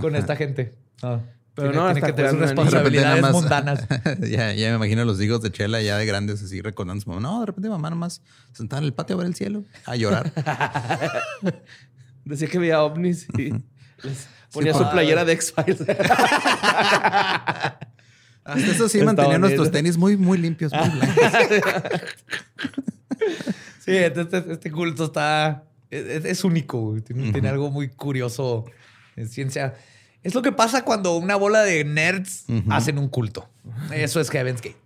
[0.01, 0.73] con esta gente.
[1.03, 1.19] Ah.
[1.55, 3.87] Pero Tiene- no, tiene que tener sus responsabilidades más- mundanas.
[4.21, 7.09] ya, ya me imagino los hijos de Chela ya de grandes así recordando a su
[7.09, 7.21] mamá.
[7.21, 8.21] No, de repente mamá nomás
[8.53, 10.31] sentada en el patio a ver el cielo, a llorar.
[12.25, 13.51] Decía que veía ovnis y
[14.01, 15.81] les ponía Sí, su playera de X-Files.
[18.45, 21.15] Hasta eso sí mantenía nuestros tenis muy, muy limpios, muy blancos.
[23.85, 24.21] Sí, este,
[24.53, 25.63] este- culto está.
[25.89, 28.65] Es, es único, tiene algo muy curioso
[29.15, 29.75] en ciencia.
[30.23, 33.49] Es lo que pasa cuando una bola de nerds hacen un culto.
[33.93, 34.79] Eso es Heaven's Gate.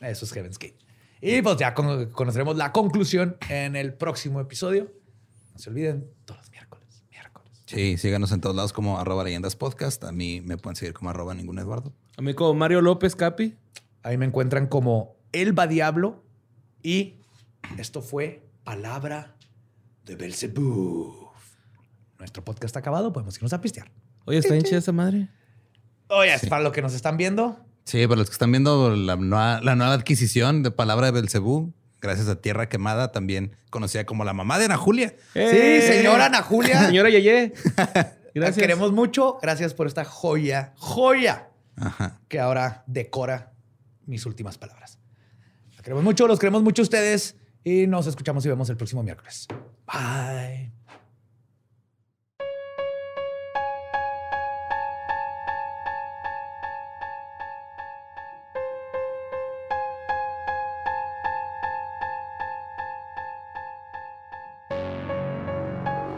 [0.00, 0.76] Eso es Heaven's Gate.
[1.20, 4.92] Y pues ya con- conoceremos la conclusión en el próximo episodio.
[5.52, 7.04] No se olviden, todos los miércoles.
[7.10, 7.52] Miércoles.
[7.66, 10.02] Sí, síganos en todos lados como arroba leyendas podcast.
[10.04, 11.92] A mí me pueden seguir como arroba ningún Eduardo.
[12.16, 13.56] A mí como Mario López Capi.
[14.02, 16.24] Ahí me encuentran como Elba Diablo.
[16.82, 17.14] Y
[17.78, 19.36] esto fue Palabra
[20.04, 21.28] de Belzebú.
[22.18, 23.90] Nuestro podcast está acabado, podemos irnos a pistear.
[24.24, 25.28] Oye, está bien chida esa madre.
[26.08, 29.60] Oye, para los que nos están viendo, Sí, para los que están viendo la nueva,
[29.60, 34.32] la nueva adquisición de Palabra de Belcebú, gracias a Tierra Quemada, también conocida como la
[34.32, 35.16] mamá de Ana Julia.
[35.34, 35.80] ¡Eh!
[35.82, 36.80] Sí, señora Ana Julia.
[36.86, 37.52] Señora Yeye.
[37.76, 38.58] la Gracias.
[38.58, 39.38] queremos mucho.
[39.42, 42.20] Gracias por esta joya, joya Ajá.
[42.28, 43.52] que ahora decora
[44.06, 44.98] mis últimas palabras.
[45.76, 49.02] La queremos mucho, los queremos mucho a ustedes y nos escuchamos y vemos el próximo
[49.02, 49.48] miércoles.
[49.86, 50.71] Bye.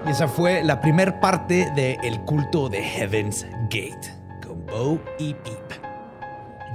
[0.06, 4.14] Y esa fue la primer parte del culto de Heaven's Gate
[4.46, 5.80] con Bo y Peep.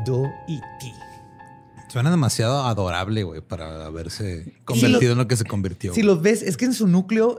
[0.05, 0.93] Do y Ti.
[1.89, 5.93] Suena demasiado adorable, güey, para haberse convertido en lo que se convirtió.
[5.93, 7.37] Si los ves, es que en su núcleo,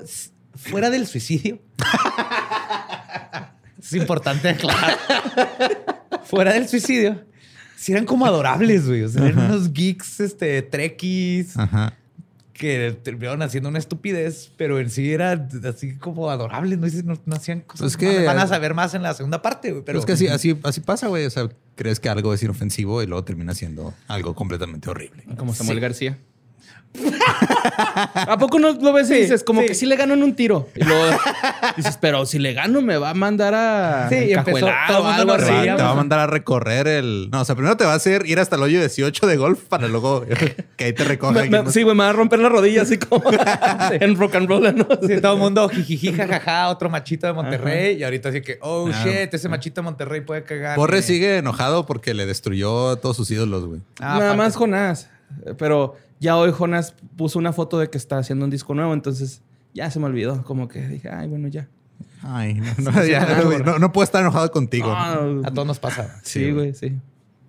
[0.54, 1.60] fuera del suicidio,
[3.78, 4.98] es importante aclarar.
[6.24, 7.24] fuera del suicidio,
[7.76, 9.02] si eran como adorables, güey.
[9.02, 11.94] O sea, eran unos geeks, este, trekkies, Ajá.
[12.60, 16.78] Que terminaron haciendo una estupidez, pero en sí era así como adorables.
[16.78, 17.80] No, no, no hacían cosas.
[17.80, 19.82] Pues que- van a saber más en la segunda parte, güey.
[19.82, 21.24] Pero Pero es que así, así, así pasa, güey.
[21.24, 25.24] O sea, crees que algo es inofensivo y luego termina siendo algo completamente horrible.
[25.38, 26.18] Como Samuel García.
[28.14, 29.68] ¿A poco no lo ves y dices como sí.
[29.68, 30.68] que sí le gano en un tiro?
[30.74, 31.04] Y luego
[31.76, 35.02] dices, pero si le gano me va a mandar a Sí, y empezó encajuelar todo
[35.04, 35.66] o algo nos Te va, así.
[35.76, 37.28] te va a mandar a recorrer el.
[37.30, 39.60] No, o sea, primero te va a hacer ir hasta el hoyo 18 de golf
[39.68, 40.24] para luego
[40.76, 41.32] que ahí te recoja.
[41.32, 41.72] Me- alguien me- más.
[41.74, 43.22] sí, güey, me va a romper la rodilla así como
[43.92, 44.86] en rock and roll, ¿no?
[45.06, 47.96] Sí, todo el mundo jijiji, jajaja, otro machito de Monterrey.
[47.98, 49.04] Y ahorita así que, oh Ah.
[49.04, 50.74] shit, ese machito de Monterrey puede cagar.
[50.76, 53.80] Porre sigue enojado porque le destruyó a todos sus ídolos, güey.
[54.00, 54.36] Ah, Nada aparte.
[54.38, 55.08] más Jonás.
[55.58, 59.42] Pero ya hoy Jonás puso una foto de que está haciendo un disco nuevo, entonces
[59.74, 60.44] ya se me olvidó.
[60.44, 61.68] Como que dije, ay, bueno, ya.
[62.22, 64.90] Ay, no, no, ya, güey, no, no puedo estar enojado contigo.
[64.90, 66.20] Ah, A todos nos pasa.
[66.22, 66.96] sí, güey, sí.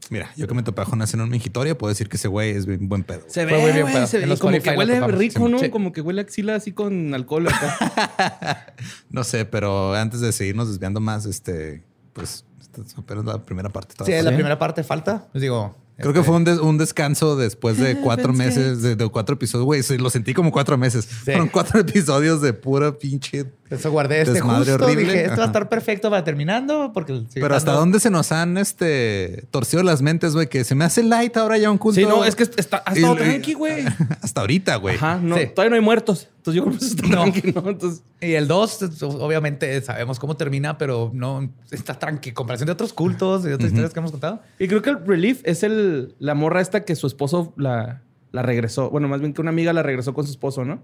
[0.09, 2.49] Mira, yo que me topé a Jonás en un mingitorio, puedo decir que ese güey
[2.51, 3.21] es bien buen pedo.
[3.27, 4.07] Se ve, bien güey, pedo.
[4.07, 4.37] se ve.
[4.37, 5.59] Como que huele rico, ¿no?
[5.59, 5.69] Sí.
[5.69, 8.73] Como que huele axila así con alcohol acá.
[9.09, 13.69] No sé, pero antes de seguirnos desviando más, este, pues, esta es apenas la primera
[13.69, 13.95] parte.
[14.05, 15.27] Sí, la primera parte falta.
[15.33, 15.77] Les digo.
[16.01, 19.65] Creo que fue un, des- un descanso después de cuatro meses, de, de cuatro episodios.
[19.65, 21.05] Güey, lo sentí como cuatro meses.
[21.05, 23.45] Fueron cuatro episodios de pura pinche.
[23.71, 24.85] Eso guardé este Desmadre justo.
[24.85, 25.03] horrible.
[25.13, 26.91] Dije, esto va a estar perfecto para terminando.
[26.93, 30.83] Porque Pero hasta dónde se nos han este torcido las mentes, güey, que se me
[30.85, 31.99] hace light ahora ya un culto.
[31.99, 33.85] Sí, no, es que está, ha estado Y- tranqui, güey.
[34.21, 34.95] Hasta ahorita, güey.
[34.95, 35.47] Ajá, no, Sí.
[35.55, 36.27] todavía no hay muertos.
[36.37, 37.09] Entonces yo creo que está No.
[37.31, 37.69] tranqui, ¿no?
[37.69, 42.29] Entonces, Y el 2, obviamente sabemos cómo termina, pero no está tranqui.
[42.29, 44.41] en Comparación de otros cultos y de otras historias que hemos contado.
[44.59, 48.01] y creo que el relief es el, la morra esta que su esposo la,
[48.33, 48.89] la regresó.
[48.89, 50.81] Bueno, más bien que una amiga la regresó con su esposo, ¿no?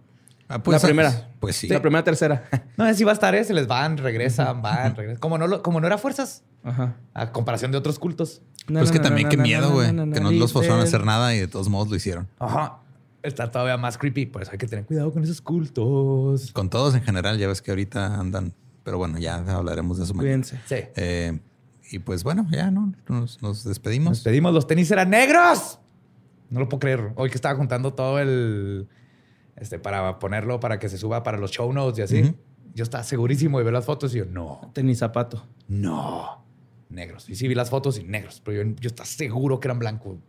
[0.49, 1.29] Ah, la primera.
[1.39, 1.67] Pues sí.
[1.67, 2.43] La primera, tercera.
[2.77, 3.43] No, así va a estar, ¿eh?
[3.43, 5.19] Se les van, regresan, van, regresan.
[5.19, 6.95] Como no, lo- como no era fuerzas, Ajá.
[7.13, 8.41] a comparación de otros cultos.
[8.67, 9.87] Pues que también qué miedo, güey.
[9.87, 11.35] Que no los forzaron a hacer nada.
[11.35, 12.27] y de todos modos lo hicieron.
[12.39, 12.79] Ajá.
[13.23, 14.25] Está todavía más creepy.
[14.27, 16.51] Por eso hay que tener cuidado con esos cultos.
[16.53, 18.53] Con todos en general, ya ves que ahorita andan.
[18.83, 20.43] Pero bueno, ya hablaremos de eso mañana.
[20.43, 20.59] Cuídense.
[20.65, 20.87] Sí.
[20.95, 21.39] Eh,
[21.91, 24.11] y pues bueno, ya no nos, nos despedimos.
[24.11, 25.79] Nos pedimos, los tenis eran negros.
[26.49, 27.11] No lo puedo creer.
[27.15, 28.87] Hoy que estaba juntando todo el.
[29.57, 32.35] Este, para ponerlo, para que se suba para los show notes y así.
[32.73, 35.45] Yo estaba segurísimo de ver las fotos y yo, no, Tenis zapato.
[35.67, 36.45] no.
[36.89, 37.27] Negros.
[37.27, 40.19] Y sí vi las fotos y negros, pero yo, yo estaba seguro que eran blancos.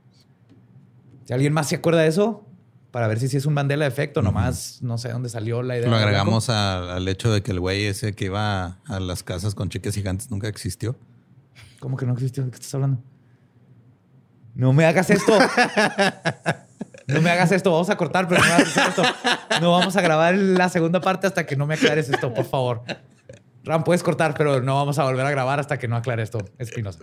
[1.24, 2.44] Si alguien más se acuerda de eso,
[2.90, 5.88] para ver si es un Mandela efecto, nomás no sé dónde salió la idea.
[5.88, 9.54] Lo agregamos a- al hecho de que el güey ese que iba a las casas
[9.54, 10.96] con cheques gigantes nunca existió.
[11.78, 12.44] ¿Cómo que no existió?
[12.44, 13.00] ¿De qué estás hablando?
[14.56, 15.32] No me hagas esto.
[17.08, 17.72] No me hagas esto.
[17.72, 19.02] Vamos a cortar, pero no me hagas esto.
[19.60, 22.82] No vamos a grabar la segunda parte hasta que no me aclares esto, por favor.
[23.64, 26.38] Ram, puedes cortar, pero no vamos a volver a grabar hasta que no aclare esto,
[26.58, 27.00] Espinosa.